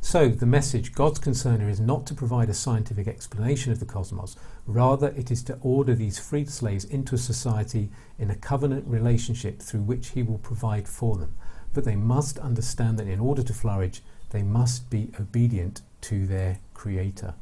So, 0.00 0.28
the 0.28 0.46
message 0.46 0.94
God's 0.94 1.18
concern 1.18 1.58
here 1.58 1.68
is 1.68 1.80
not 1.80 2.06
to 2.06 2.14
provide 2.14 2.48
a 2.48 2.54
scientific 2.54 3.08
explanation 3.08 3.72
of 3.72 3.80
the 3.80 3.84
cosmos, 3.84 4.36
rather, 4.68 5.08
it 5.16 5.30
is 5.30 5.42
to 5.44 5.58
order 5.62 5.94
these 5.94 6.18
freed 6.18 6.50
slaves 6.50 6.84
into 6.84 7.16
society 7.16 7.88
in 8.18 8.30
a 8.30 8.36
covenant 8.36 8.86
relationship 8.86 9.60
through 9.60 9.80
which 9.80 10.08
He 10.08 10.22
will 10.22 10.38
provide 10.38 10.86
for 10.86 11.16
them. 11.16 11.34
But 11.72 11.84
they 11.84 11.96
must 11.96 12.38
understand 12.38 12.98
that 12.98 13.08
in 13.08 13.18
order 13.18 13.42
to 13.42 13.54
flourish, 13.54 14.02
they 14.30 14.42
must 14.42 14.90
be 14.90 15.10
obedient 15.18 15.80
to 16.02 16.26
their 16.26 16.60
Creator. 16.74 17.34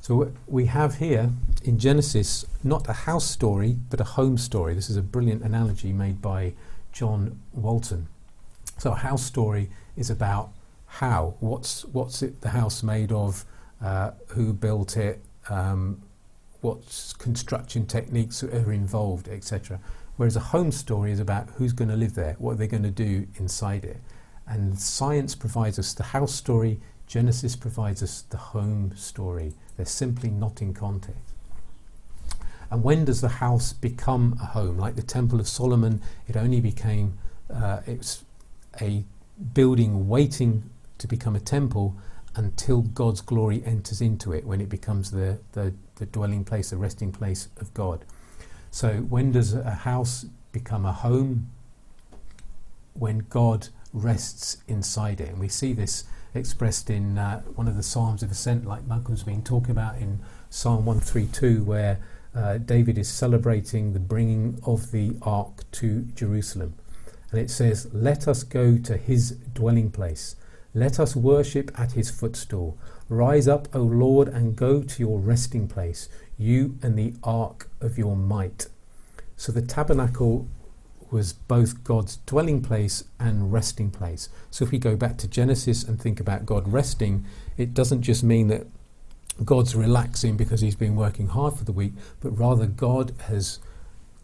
So, 0.00 0.32
we 0.46 0.66
have 0.66 0.96
here 0.96 1.30
in 1.64 1.78
Genesis 1.78 2.44
not 2.64 2.88
a 2.88 2.92
house 2.92 3.28
story, 3.28 3.76
but 3.90 4.00
a 4.00 4.04
home 4.04 4.38
story. 4.38 4.74
This 4.74 4.90
is 4.90 4.96
a 4.96 5.02
brilliant 5.02 5.42
analogy 5.42 5.92
made 5.92 6.22
by 6.22 6.54
John 6.92 7.40
Walton. 7.52 8.08
So, 8.78 8.92
a 8.92 8.96
house 8.96 9.24
story 9.24 9.70
is 9.96 10.08
about 10.10 10.50
how, 10.86 11.34
what's 11.40 11.84
what's 11.86 12.22
it 12.22 12.40
the 12.40 12.50
house 12.50 12.82
made 12.82 13.12
of, 13.12 13.44
uh, 13.80 14.12
who 14.28 14.52
built 14.52 14.96
it, 14.96 15.20
um, 15.48 16.02
what 16.62 17.14
construction 17.18 17.86
techniques 17.86 18.42
are 18.42 18.72
involved, 18.72 19.28
etc. 19.28 19.78
Whereas 20.16 20.36
a 20.36 20.40
home 20.40 20.72
story 20.72 21.12
is 21.12 21.20
about 21.20 21.50
who's 21.56 21.72
going 21.72 21.90
to 21.90 21.96
live 21.96 22.14
there, 22.14 22.36
what 22.38 22.52
are 22.52 22.56
they 22.56 22.68
going 22.68 22.84
to 22.84 22.90
do 22.90 23.26
inside 23.36 23.84
it, 23.84 23.98
and 24.46 24.78
science 24.78 25.34
provides 25.34 25.78
us 25.78 25.92
the 25.92 26.02
house 26.02 26.34
story. 26.34 26.80
Genesis 27.06 27.56
provides 27.56 28.02
us 28.02 28.22
the 28.30 28.38
home 28.38 28.92
story. 28.96 29.52
They're 29.76 29.84
simply 29.84 30.30
not 30.30 30.62
in 30.62 30.72
context. 30.72 31.20
And 32.70 32.82
when 32.82 33.04
does 33.04 33.20
the 33.20 33.28
house 33.28 33.74
become 33.74 34.38
a 34.40 34.46
home? 34.46 34.78
Like 34.78 34.96
the 34.96 35.02
Temple 35.02 35.38
of 35.40 35.46
Solomon, 35.46 36.00
it 36.26 36.36
only 36.38 36.60
became 36.60 37.18
uh, 37.52 37.80
it's 37.86 38.24
a 38.80 39.04
building 39.52 40.08
waiting 40.08 40.70
to 40.98 41.06
become 41.06 41.36
a 41.36 41.40
temple 41.40 41.96
until 42.34 42.80
God's 42.80 43.20
glory 43.20 43.62
enters 43.66 44.00
into 44.00 44.32
it, 44.32 44.46
when 44.46 44.60
it 44.60 44.70
becomes 44.70 45.10
the, 45.10 45.38
the, 45.52 45.74
the 45.96 46.06
dwelling 46.06 46.44
place, 46.44 46.70
the 46.70 46.76
resting 46.76 47.12
place 47.12 47.48
of 47.60 47.72
God. 47.74 48.04
So, 48.70 48.98
when 49.00 49.32
does 49.32 49.52
a 49.52 49.70
house 49.70 50.26
become 50.52 50.86
a 50.86 50.92
home? 50.92 51.50
When 52.94 53.26
God 53.28 53.68
rests 53.92 54.58
inside 54.68 55.20
it. 55.20 55.28
And 55.28 55.38
we 55.38 55.48
see 55.48 55.72
this 55.72 56.04
expressed 56.34 56.88
in 56.88 57.18
uh, 57.18 57.42
one 57.54 57.68
of 57.68 57.76
the 57.76 57.82
Psalms 57.82 58.22
of 58.22 58.30
Ascent, 58.30 58.66
like 58.66 58.86
Malcolm's 58.86 59.22
been 59.22 59.42
talking 59.42 59.70
about 59.70 59.98
in 59.98 60.20
Psalm 60.48 60.86
132, 60.86 61.62
where 61.64 62.00
uh, 62.34 62.58
David 62.58 62.96
is 62.96 63.08
celebrating 63.08 63.92
the 63.92 63.98
bringing 63.98 64.58
of 64.64 64.90
the 64.90 65.16
ark 65.22 65.70
to 65.72 66.02
Jerusalem. 66.14 66.74
And 67.30 67.40
it 67.40 67.50
says, 67.50 67.88
Let 67.92 68.26
us 68.26 68.42
go 68.42 68.78
to 68.78 68.96
his 68.96 69.32
dwelling 69.52 69.90
place 69.90 70.36
let 70.74 70.98
us 70.98 71.14
worship 71.14 71.70
at 71.78 71.92
his 71.92 72.10
footstool. 72.10 72.78
Rise 73.08 73.46
up, 73.46 73.68
O 73.74 73.82
Lord, 73.82 74.28
and 74.28 74.56
go 74.56 74.82
to 74.82 75.02
your 75.02 75.18
resting 75.18 75.68
place, 75.68 76.08
you 76.38 76.78
and 76.82 76.98
the 76.98 77.14
ark 77.22 77.68
of 77.80 77.98
your 77.98 78.16
might. 78.16 78.68
So 79.36 79.52
the 79.52 79.62
tabernacle 79.62 80.48
was 81.10 81.34
both 81.34 81.84
God's 81.84 82.16
dwelling 82.24 82.62
place 82.62 83.04
and 83.20 83.52
resting 83.52 83.90
place. 83.90 84.30
So 84.50 84.64
if 84.64 84.70
we 84.70 84.78
go 84.78 84.96
back 84.96 85.18
to 85.18 85.28
Genesis 85.28 85.84
and 85.84 86.00
think 86.00 86.18
about 86.18 86.46
God 86.46 86.72
resting, 86.72 87.26
it 87.58 87.74
doesn't 87.74 88.02
just 88.02 88.24
mean 88.24 88.48
that 88.48 88.66
God's 89.44 89.74
relaxing 89.74 90.36
because 90.36 90.62
he's 90.62 90.76
been 90.76 90.96
working 90.96 91.28
hard 91.28 91.54
for 91.54 91.64
the 91.64 91.72
week, 91.72 91.92
but 92.20 92.30
rather 92.30 92.66
God 92.66 93.14
has 93.26 93.58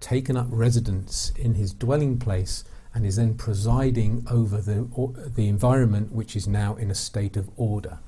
taken 0.00 0.37
up 0.37 0.46
residence 0.50 1.32
in 1.37 1.54
his 1.54 1.72
dwelling 1.72 2.18
place 2.18 2.64
and 2.94 3.07
is 3.07 3.16
then 3.16 3.35
presiding 3.35 4.27
over 4.31 4.59
the, 4.59 4.88
the 5.35 5.48
environment 5.48 6.12
which 6.12 6.35
is 6.35 6.48
now 6.48 6.74
in 6.77 6.90
a 6.90 6.94
state 6.94 7.37
of 7.37 7.51
order. 7.57 7.98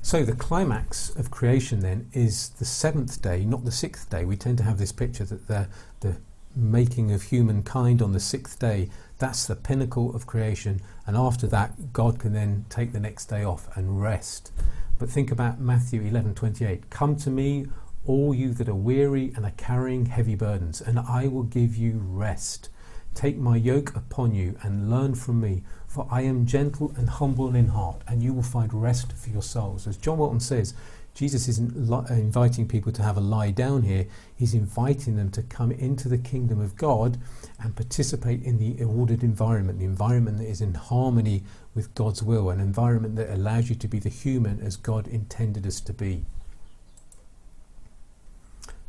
So, 0.00 0.24
the 0.24 0.32
climax 0.32 1.10
of 1.16 1.30
creation 1.30 1.80
then 1.80 2.08
is 2.14 2.48
the 2.50 2.64
seventh 2.64 3.20
day, 3.20 3.44
not 3.44 3.64
the 3.66 3.72
sixth 3.72 4.08
day. 4.08 4.24
We 4.24 4.36
tend 4.36 4.56
to 4.58 4.64
have 4.64 4.78
this 4.78 4.92
picture 4.92 5.24
that 5.24 5.48
the, 5.48 5.68
the 6.00 6.16
making 6.56 7.12
of 7.12 7.24
humankind 7.24 8.00
on 8.00 8.12
the 8.12 8.20
sixth 8.20 8.58
day, 8.58 8.88
that's 9.18 9.46
the 9.46 9.56
pinnacle 9.56 10.14
of 10.14 10.26
creation, 10.26 10.80
and 11.06 11.16
after 11.16 11.46
that, 11.48 11.92
God 11.92 12.18
can 12.18 12.32
then 12.32 12.64
take 12.70 12.92
the 12.92 13.00
next 13.00 13.26
day 13.26 13.44
off 13.44 13.68
and 13.76 14.00
rest. 14.00 14.50
But 14.98 15.10
think 15.10 15.30
about 15.30 15.60
Matthew 15.60 16.02
11:28. 16.02 16.90
Come 16.90 17.16
to 17.16 17.30
me, 17.30 17.66
all 18.08 18.34
you 18.34 18.54
that 18.54 18.68
are 18.68 18.74
weary 18.74 19.32
and 19.36 19.44
are 19.44 19.52
carrying 19.58 20.06
heavy 20.06 20.34
burdens, 20.34 20.80
and 20.80 20.98
I 20.98 21.28
will 21.28 21.42
give 21.42 21.76
you 21.76 22.00
rest. 22.02 22.70
Take 23.14 23.36
my 23.36 23.56
yoke 23.56 23.94
upon 23.94 24.34
you 24.34 24.56
and 24.62 24.90
learn 24.90 25.14
from 25.14 25.40
me, 25.40 25.62
for 25.86 26.08
I 26.10 26.22
am 26.22 26.46
gentle 26.46 26.94
and 26.96 27.08
humble 27.08 27.54
in 27.54 27.68
heart, 27.68 28.02
and 28.08 28.22
you 28.22 28.32
will 28.32 28.42
find 28.42 28.72
rest 28.72 29.12
for 29.12 29.28
your 29.28 29.42
souls. 29.42 29.86
As 29.86 29.96
John 29.96 30.18
Walton 30.18 30.40
says, 30.40 30.72
Jesus 31.14 31.48
isn't 31.48 31.76
inviting 32.10 32.66
people 32.68 32.92
to 32.92 33.02
have 33.02 33.16
a 33.16 33.20
lie 33.20 33.50
down 33.50 33.82
here, 33.82 34.06
he's 34.36 34.54
inviting 34.54 35.16
them 35.16 35.30
to 35.32 35.42
come 35.42 35.72
into 35.72 36.08
the 36.08 36.16
kingdom 36.16 36.60
of 36.60 36.76
God 36.76 37.18
and 37.60 37.76
participate 37.76 38.42
in 38.42 38.58
the 38.58 38.82
ordered 38.84 39.22
environment, 39.22 39.80
the 39.80 39.84
environment 39.84 40.38
that 40.38 40.48
is 40.48 40.60
in 40.60 40.74
harmony 40.74 41.42
with 41.74 41.94
God's 41.94 42.22
will, 42.22 42.50
an 42.50 42.60
environment 42.60 43.16
that 43.16 43.34
allows 43.34 43.68
you 43.68 43.74
to 43.74 43.88
be 43.88 43.98
the 43.98 44.08
human 44.08 44.60
as 44.60 44.76
God 44.76 45.08
intended 45.08 45.66
us 45.66 45.80
to 45.80 45.92
be. 45.92 46.24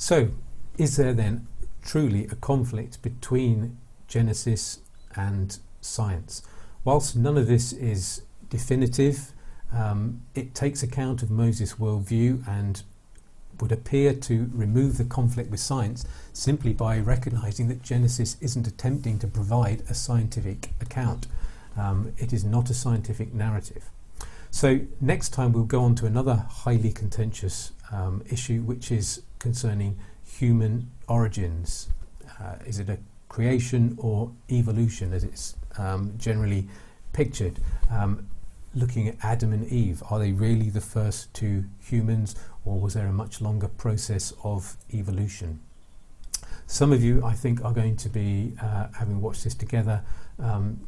So, 0.01 0.29
is 0.77 0.95
there 0.95 1.11
then 1.11 1.45
truly 1.81 2.25
a 2.27 2.35
conflict 2.35 3.01
between 3.01 3.77
Genesis 4.07 4.79
and 5.13 5.59
science? 5.81 6.41
Whilst 6.85 7.17
none 7.17 7.37
of 7.37 7.47
this 7.47 7.73
is 7.73 8.21
definitive, 8.49 9.33
um, 9.73 10.21
it 10.33 10.55
takes 10.55 10.81
account 10.81 11.21
of 11.21 11.29
Moses' 11.29 11.73
worldview 11.73 12.47
and 12.47 12.81
would 13.59 13.73
appear 13.73 14.13
to 14.13 14.49
remove 14.53 14.97
the 14.97 15.03
conflict 15.03 15.51
with 15.51 15.59
science 15.59 16.05
simply 16.31 16.71
by 16.71 16.97
recognizing 16.97 17.67
that 17.67 17.83
Genesis 17.83 18.37
isn't 18.39 18.67
attempting 18.67 19.19
to 19.19 19.27
provide 19.27 19.83
a 19.89 19.93
scientific 19.93 20.69
account. 20.79 21.27
Um, 21.77 22.13
it 22.17 22.31
is 22.31 22.45
not 22.45 22.69
a 22.69 22.73
scientific 22.73 23.33
narrative. 23.33 23.89
So, 24.49 24.79
next 25.01 25.33
time 25.33 25.51
we'll 25.51 25.65
go 25.65 25.83
on 25.83 25.95
to 25.95 26.05
another 26.05 26.45
highly 26.49 26.93
contentious 26.93 27.73
um, 27.91 28.23
issue, 28.29 28.61
which 28.61 28.91
is 28.91 29.21
concerning 29.39 29.97
human 30.23 30.89
origins. 31.07 31.89
Uh, 32.39 32.55
is 32.65 32.79
it 32.79 32.89
a 32.89 32.97
creation 33.27 33.95
or 33.97 34.31
evolution, 34.49 35.13
as 35.13 35.23
it's 35.23 35.55
um, 35.77 36.13
generally 36.17 36.67
pictured? 37.13 37.59
Um, 37.91 38.29
looking 38.75 39.07
at 39.07 39.15
Adam 39.23 39.51
and 39.53 39.67
Eve, 39.67 40.03
are 40.09 40.19
they 40.19 40.31
really 40.31 40.69
the 40.69 40.81
first 40.81 41.33
two 41.33 41.65
humans, 41.79 42.35
or 42.65 42.79
was 42.79 42.93
there 42.93 43.07
a 43.07 43.13
much 43.13 43.41
longer 43.41 43.67
process 43.67 44.33
of 44.43 44.77
evolution? 44.93 45.59
Some 46.67 46.93
of 46.93 47.03
you, 47.03 47.23
I 47.25 47.33
think, 47.33 47.65
are 47.65 47.73
going 47.73 47.95
to 47.97 48.09
be, 48.09 48.53
uh, 48.61 48.87
having 48.97 49.21
watched 49.21 49.43
this 49.43 49.55
together, 49.55 50.03
um, 50.37 50.87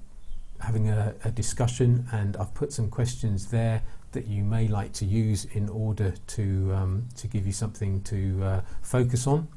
having 0.62 0.89
a, 0.89 1.13
a, 1.24 1.32
discussion, 1.32 2.06
and 2.12 2.38
I've 2.38 2.54
put 2.54 2.71
some 2.71 2.89
questions 2.89 3.47
there 3.47 3.82
that 4.12 4.28
you 4.28 4.43
may 4.43 4.67
like 4.67 4.93
to 4.93 5.06
use 5.06 5.45
in 5.45 5.69
order 5.69 6.13
to 6.28 6.74
um, 6.74 7.08
to 7.17 7.28
give 7.28 7.45
you 7.45 7.54
something 7.54 8.02
to 8.04 8.43
uh, 8.43 8.62
focus 8.82 9.28
on. 9.28 9.47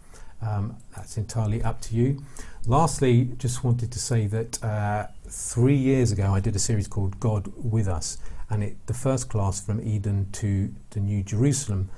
Um, 0.42 0.76
that's 0.94 1.16
entirely 1.16 1.62
up 1.62 1.80
to 1.82 1.94
you. 1.94 2.22
Lastly, 2.66 3.30
just 3.38 3.64
wanted 3.64 3.90
to 3.92 3.98
say 3.98 4.26
that 4.26 4.62
uh, 4.62 5.06
three 5.28 5.76
years 5.76 6.12
ago 6.12 6.32
I 6.32 6.40
did 6.40 6.54
a 6.54 6.58
series 6.58 6.88
called 6.88 7.18
God 7.20 7.52
with 7.56 7.88
Us, 7.88 8.18
and 8.50 8.62
it, 8.62 8.86
the 8.86 8.94
first 8.94 9.28
class 9.28 9.60
from 9.60 9.80
Eden 9.80 10.28
to 10.32 10.72
the 10.90 11.00
New 11.00 11.22
Jerusalem 11.22 11.90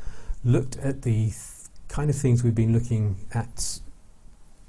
looked 0.44 0.76
at 0.78 1.02
the 1.02 1.26
th- 1.26 1.34
kind 1.88 2.08
of 2.10 2.16
things 2.16 2.44
we've 2.44 2.54
been 2.54 2.72
looking 2.72 3.16
at 3.32 3.80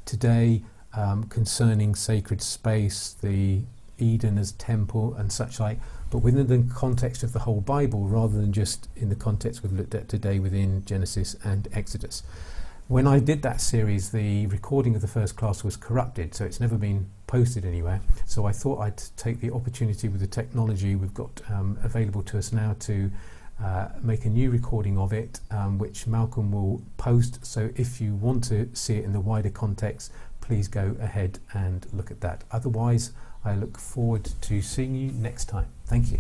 today 0.06 0.64
um, 0.94 1.26
concerning 1.26 1.94
sacred 1.94 2.42
space, 2.42 3.16
the 3.22 3.62
Eden 3.98 4.38
as 4.38 4.52
temple, 4.54 5.14
and 5.16 5.32
such 5.32 5.60
like 5.60 5.80
but 6.10 6.20
within 6.20 6.48
the 6.48 6.74
context 6.74 7.24
of 7.24 7.34
the 7.34 7.40
whole 7.40 7.62
Bible 7.62 8.08
rather 8.08 8.38
than 8.40 8.54
just 8.54 8.88
in 8.96 9.10
the 9.10 9.16
context 9.16 9.62
we've 9.62 9.74
looked 9.74 9.94
at 9.94 10.08
today 10.08 10.40
within 10.40 10.86
Genesis 10.86 11.36
and 11.44 11.68
Exodus. 11.74 12.24
When 12.88 13.06
I 13.06 13.20
did 13.20 13.42
that 13.42 13.60
series, 13.60 14.12
the 14.12 14.48
recording 14.48 14.96
of 14.96 15.02
the 15.02 15.10
first 15.10 15.36
class 15.36 15.62
was 15.62 15.76
corrupted, 15.76 16.34
so 16.34 16.46
it's 16.46 16.62
never 16.62 16.78
been 16.78 17.10
posted 17.28 17.66
anywhere. 17.66 18.00
So 18.26 18.46
I 18.46 18.54
thought 18.54 18.80
I'd 18.80 19.02
take 19.18 19.42
the 19.42 19.52
opportunity 19.52 20.08
with 20.08 20.22
the 20.22 20.28
technology 20.28 20.96
we've 20.96 21.14
got 21.14 21.42
um, 21.50 21.78
available 21.84 22.24
to 22.24 22.38
us 22.38 22.54
now 22.54 22.78
to 22.80 23.12
uh, 23.62 23.90
make 24.02 24.24
a 24.24 24.30
new 24.30 24.50
recording 24.52 24.98
of 24.98 25.12
it, 25.12 25.42
um, 25.52 25.78
which 25.78 26.08
Malcolm 26.08 26.50
will 26.54 26.82
post. 26.96 27.46
So 27.46 27.72
if 27.76 28.00
you 28.00 28.16
want 28.16 28.46
to 28.46 28.70
see 28.74 28.96
it 28.96 29.04
in 29.04 29.12
the 29.12 29.20
wider 29.20 29.50
context, 29.50 30.14
please 30.40 30.70
go 30.70 30.96
ahead 31.02 31.40
and 31.54 31.86
look 31.92 32.10
at 32.10 32.22
that. 32.22 32.46
Otherwise, 32.52 33.12
I 33.48 33.56
look 33.56 33.78
forward 33.78 34.30
to 34.42 34.62
seeing 34.62 34.94
you 34.94 35.12
next 35.14 35.46
time. 35.46 35.68
Thank 35.86 36.12
you. 36.12 36.20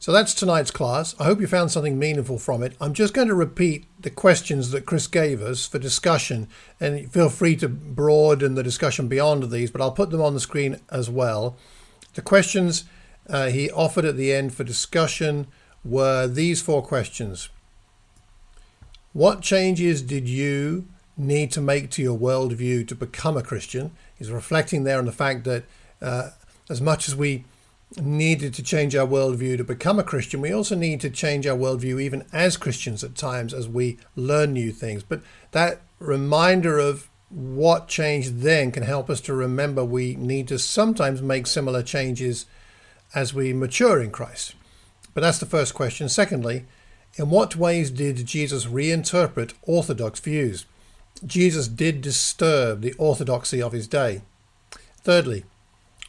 So 0.00 0.10
that's 0.10 0.34
tonight's 0.34 0.72
class. 0.72 1.14
I 1.20 1.24
hope 1.24 1.40
you 1.40 1.46
found 1.46 1.70
something 1.70 1.98
meaningful 1.98 2.38
from 2.38 2.64
it. 2.64 2.76
I'm 2.80 2.94
just 2.94 3.14
going 3.14 3.28
to 3.28 3.34
repeat 3.34 3.86
the 4.00 4.10
questions 4.10 4.72
that 4.72 4.86
Chris 4.86 5.06
gave 5.06 5.40
us 5.40 5.66
for 5.66 5.78
discussion, 5.78 6.48
and 6.80 7.12
feel 7.12 7.28
free 7.28 7.54
to 7.56 7.68
broaden 7.68 8.56
the 8.56 8.62
discussion 8.62 9.06
beyond 9.06 9.50
these, 9.50 9.70
but 9.70 9.80
I'll 9.80 9.92
put 9.92 10.10
them 10.10 10.22
on 10.22 10.34
the 10.34 10.40
screen 10.40 10.80
as 10.90 11.08
well. 11.08 11.56
The 12.14 12.22
questions 12.22 12.84
uh, 13.28 13.48
he 13.48 13.70
offered 13.70 14.04
at 14.04 14.16
the 14.16 14.32
end 14.32 14.52
for 14.54 14.64
discussion 14.64 15.46
were 15.84 16.26
these 16.26 16.60
four 16.60 16.82
questions 16.82 17.50
What 19.16 19.40
changes 19.40 20.02
did 20.02 20.28
you 20.28 20.88
need 21.16 21.50
to 21.52 21.62
make 21.62 21.88
to 21.92 22.02
your 22.02 22.18
worldview 22.18 22.86
to 22.88 22.94
become 22.94 23.38
a 23.38 23.42
Christian? 23.42 23.92
He's 24.14 24.30
reflecting 24.30 24.84
there 24.84 24.98
on 24.98 25.06
the 25.06 25.10
fact 25.10 25.44
that 25.44 25.64
uh, 26.02 26.32
as 26.68 26.82
much 26.82 27.08
as 27.08 27.16
we 27.16 27.46
needed 27.98 28.52
to 28.52 28.62
change 28.62 28.94
our 28.94 29.06
worldview 29.06 29.56
to 29.56 29.64
become 29.64 29.98
a 29.98 30.04
Christian, 30.04 30.42
we 30.42 30.52
also 30.52 30.74
need 30.74 31.00
to 31.00 31.08
change 31.08 31.46
our 31.46 31.56
worldview 31.56 31.98
even 31.98 32.26
as 32.30 32.58
Christians 32.58 33.02
at 33.02 33.14
times 33.14 33.54
as 33.54 33.66
we 33.66 33.96
learn 34.16 34.52
new 34.52 34.70
things. 34.70 35.02
But 35.02 35.22
that 35.52 35.80
reminder 35.98 36.78
of 36.78 37.08
what 37.30 37.88
changed 37.88 38.40
then 38.40 38.70
can 38.70 38.82
help 38.82 39.08
us 39.08 39.22
to 39.22 39.32
remember 39.32 39.82
we 39.82 40.14
need 40.16 40.46
to 40.48 40.58
sometimes 40.58 41.22
make 41.22 41.46
similar 41.46 41.82
changes 41.82 42.44
as 43.14 43.32
we 43.32 43.54
mature 43.54 44.02
in 44.02 44.10
Christ. 44.10 44.56
But 45.14 45.22
that's 45.22 45.38
the 45.38 45.46
first 45.46 45.72
question. 45.72 46.10
Secondly, 46.10 46.66
in 47.16 47.30
what 47.30 47.56
ways 47.56 47.90
did 47.90 48.26
Jesus 48.26 48.66
reinterpret 48.66 49.54
orthodox 49.62 50.20
views? 50.20 50.66
Jesus 51.24 51.66
did 51.66 52.02
disturb 52.02 52.82
the 52.82 52.92
orthodoxy 52.94 53.62
of 53.62 53.72
his 53.72 53.88
day. 53.88 54.22
Thirdly, 54.98 55.44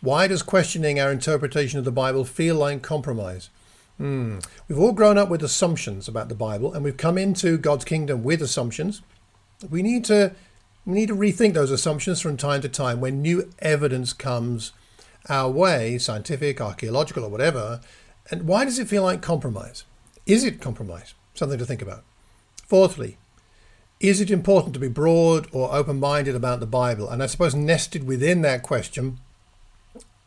why 0.01 0.28
does 0.28 0.43
questioning 0.43 0.99
our 0.99 1.12
interpretation 1.12 1.80
of 1.80 1.86
the 1.86 1.91
Bible 1.91 2.26
feel 2.26 2.55
like 2.55 2.82
compromise? 2.82 3.49
Hmm. 3.97 4.39
We've 4.68 4.78
all 4.78 4.91
grown 4.91 5.18
up 5.18 5.30
with 5.30 5.41
assumptions 5.41 6.08
about 6.08 6.30
the 6.30 6.36
Bible, 6.36 6.74
and 6.74 6.84
we've 6.84 6.97
come 6.97 7.18
into 7.18 7.58
God's 7.58 7.86
kingdom 7.86 8.24
with 8.24 8.41
assumptions. 8.41 9.01
We 9.70 9.82
need 9.82 10.05
to 10.05 10.34
we 10.86 10.93
need 10.93 11.08
to 11.08 11.16
rethink 11.16 11.53
those 11.53 11.72
assumptions 11.72 12.22
from 12.22 12.38
time 12.38 12.62
to 12.62 12.70
time 12.70 13.01
when 13.01 13.22
new 13.22 13.51
evidence 13.60 14.14
comes 14.14 14.72
our 15.28 15.49
way, 15.49 15.97
scientific, 15.97 16.62
archaeological, 16.62 17.24
or 17.24 17.30
whatever. 17.30 17.82
And 18.30 18.43
why 18.43 18.66
does 18.66 18.80
it 18.80 18.88
feel 18.88 19.03
like 19.03 19.22
compromise? 19.22 19.84
Is 20.28 20.44
it 20.44 20.62
compromise? 20.62 21.14
Something 21.34 21.58
to 21.58 21.66
think 21.66 21.82
about. 21.82 22.04
Fourthly, 22.66 23.18
is 24.02 24.20
it 24.20 24.30
important 24.30 24.74
to 24.74 24.80
be 24.80 24.90
broad 24.90 25.48
or 25.54 25.74
open 25.74 26.00
minded 26.00 26.36
about 26.36 26.60
the 26.60 26.68
Bible? 26.68 27.10
And 27.10 27.24
I 27.24 27.28
suppose 27.28 27.56
nested 27.56 28.06
within 28.06 28.42
that 28.42 28.62
question 28.62 29.20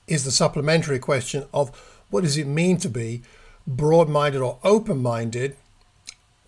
is 0.09 0.25
the 0.25 0.31
supplementary 0.31 0.99
question 0.99 1.45
of 1.53 1.69
what 2.09 2.25
does 2.25 2.39
it 2.39 2.47
mean 2.47 2.79
to 2.79 2.89
be 2.89 3.23
broad 3.67 4.09
minded 4.09 4.41
or 4.41 4.59
open 4.65 5.03
minded, 5.03 5.57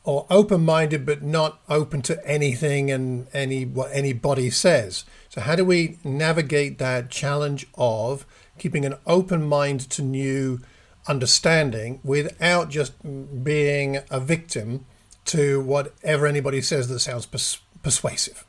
or 0.03 0.27
open 0.31 0.65
minded 0.65 1.05
but 1.07 1.23
not 1.23 1.61
open 1.69 2.03
to 2.03 2.27
anything 2.27 2.91
and 2.91 3.29
any 3.33 3.65
what 3.65 3.91
anybody 3.93 4.51
says. 4.51 5.05
So 5.29 5.43
how 5.43 5.55
do 5.57 5.65
we 5.65 5.99
navigate 6.03 6.79
that 6.79 7.11
challenge 7.11 7.67
of 7.75 8.27
keeping 8.59 8.85
an 8.85 8.95
open 9.07 9.47
mind 9.47 9.89
to 9.91 10.03
new 10.03 10.61
understanding 11.07 12.01
without 12.03 12.71
just 12.71 12.93
being 13.45 13.99
a 14.11 14.21
victim 14.21 14.87
to 15.27 15.61
whatever 15.61 16.27
anybody 16.27 16.61
says 16.61 16.89
that 16.89 17.01
sounds 17.01 17.27
pers- 17.27 17.61
persuasive? 17.83 18.45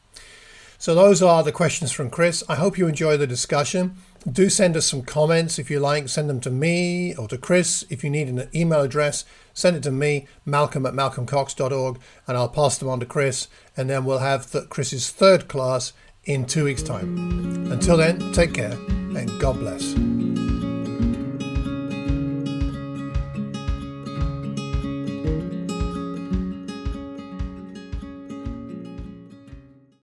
So 0.78 0.94
those 0.94 1.22
are 1.22 1.44
the 1.44 1.52
questions 1.52 1.92
from 1.92 2.10
Chris. 2.10 2.44
I 2.50 2.56
hope 2.56 2.78
you 2.78 2.88
enjoy 2.88 3.16
the 3.18 3.28
discussion 3.28 3.98
do 4.32 4.50
send 4.50 4.78
us 4.78 4.86
some 4.86 5.02
comments 5.02 5.60
if 5.60 5.70
you 5.70 5.80
like. 5.80 6.08
Send 6.08 6.30
them 6.30 6.40
to 6.42 6.50
me 6.50 7.16
or 7.16 7.28
to 7.28 7.38
Chris. 7.38 7.84
If 7.90 8.04
you 8.04 8.10
need 8.10 8.30
an 8.30 8.50
email 8.56 8.82
address, 8.82 9.26
send 9.54 9.76
it 9.76 9.84
to 9.84 9.92
me, 9.92 10.28
malcolm 10.46 10.86
at 10.86 10.94
malcolmcox.org, 10.94 12.00
and 12.28 12.38
I'll 12.38 12.50
pass 12.50 12.78
them 12.78 12.90
on 12.90 13.00
to 13.02 13.06
Chris. 13.06 13.48
And 13.76 13.90
then 13.90 14.06
we'll 14.06 14.20
have 14.20 14.52
th- 14.52 14.70
Chris's 14.70 15.10
third 15.10 15.48
class 15.48 15.94
in 16.24 16.46
two 16.46 16.66
weeks' 16.66 16.84
time. 16.84 17.72
Until 17.72 17.98
then, 17.98 18.32
take 18.32 18.54
care 18.54 18.72
and 18.72 19.40
God 19.40 19.60
bless. 19.60 19.94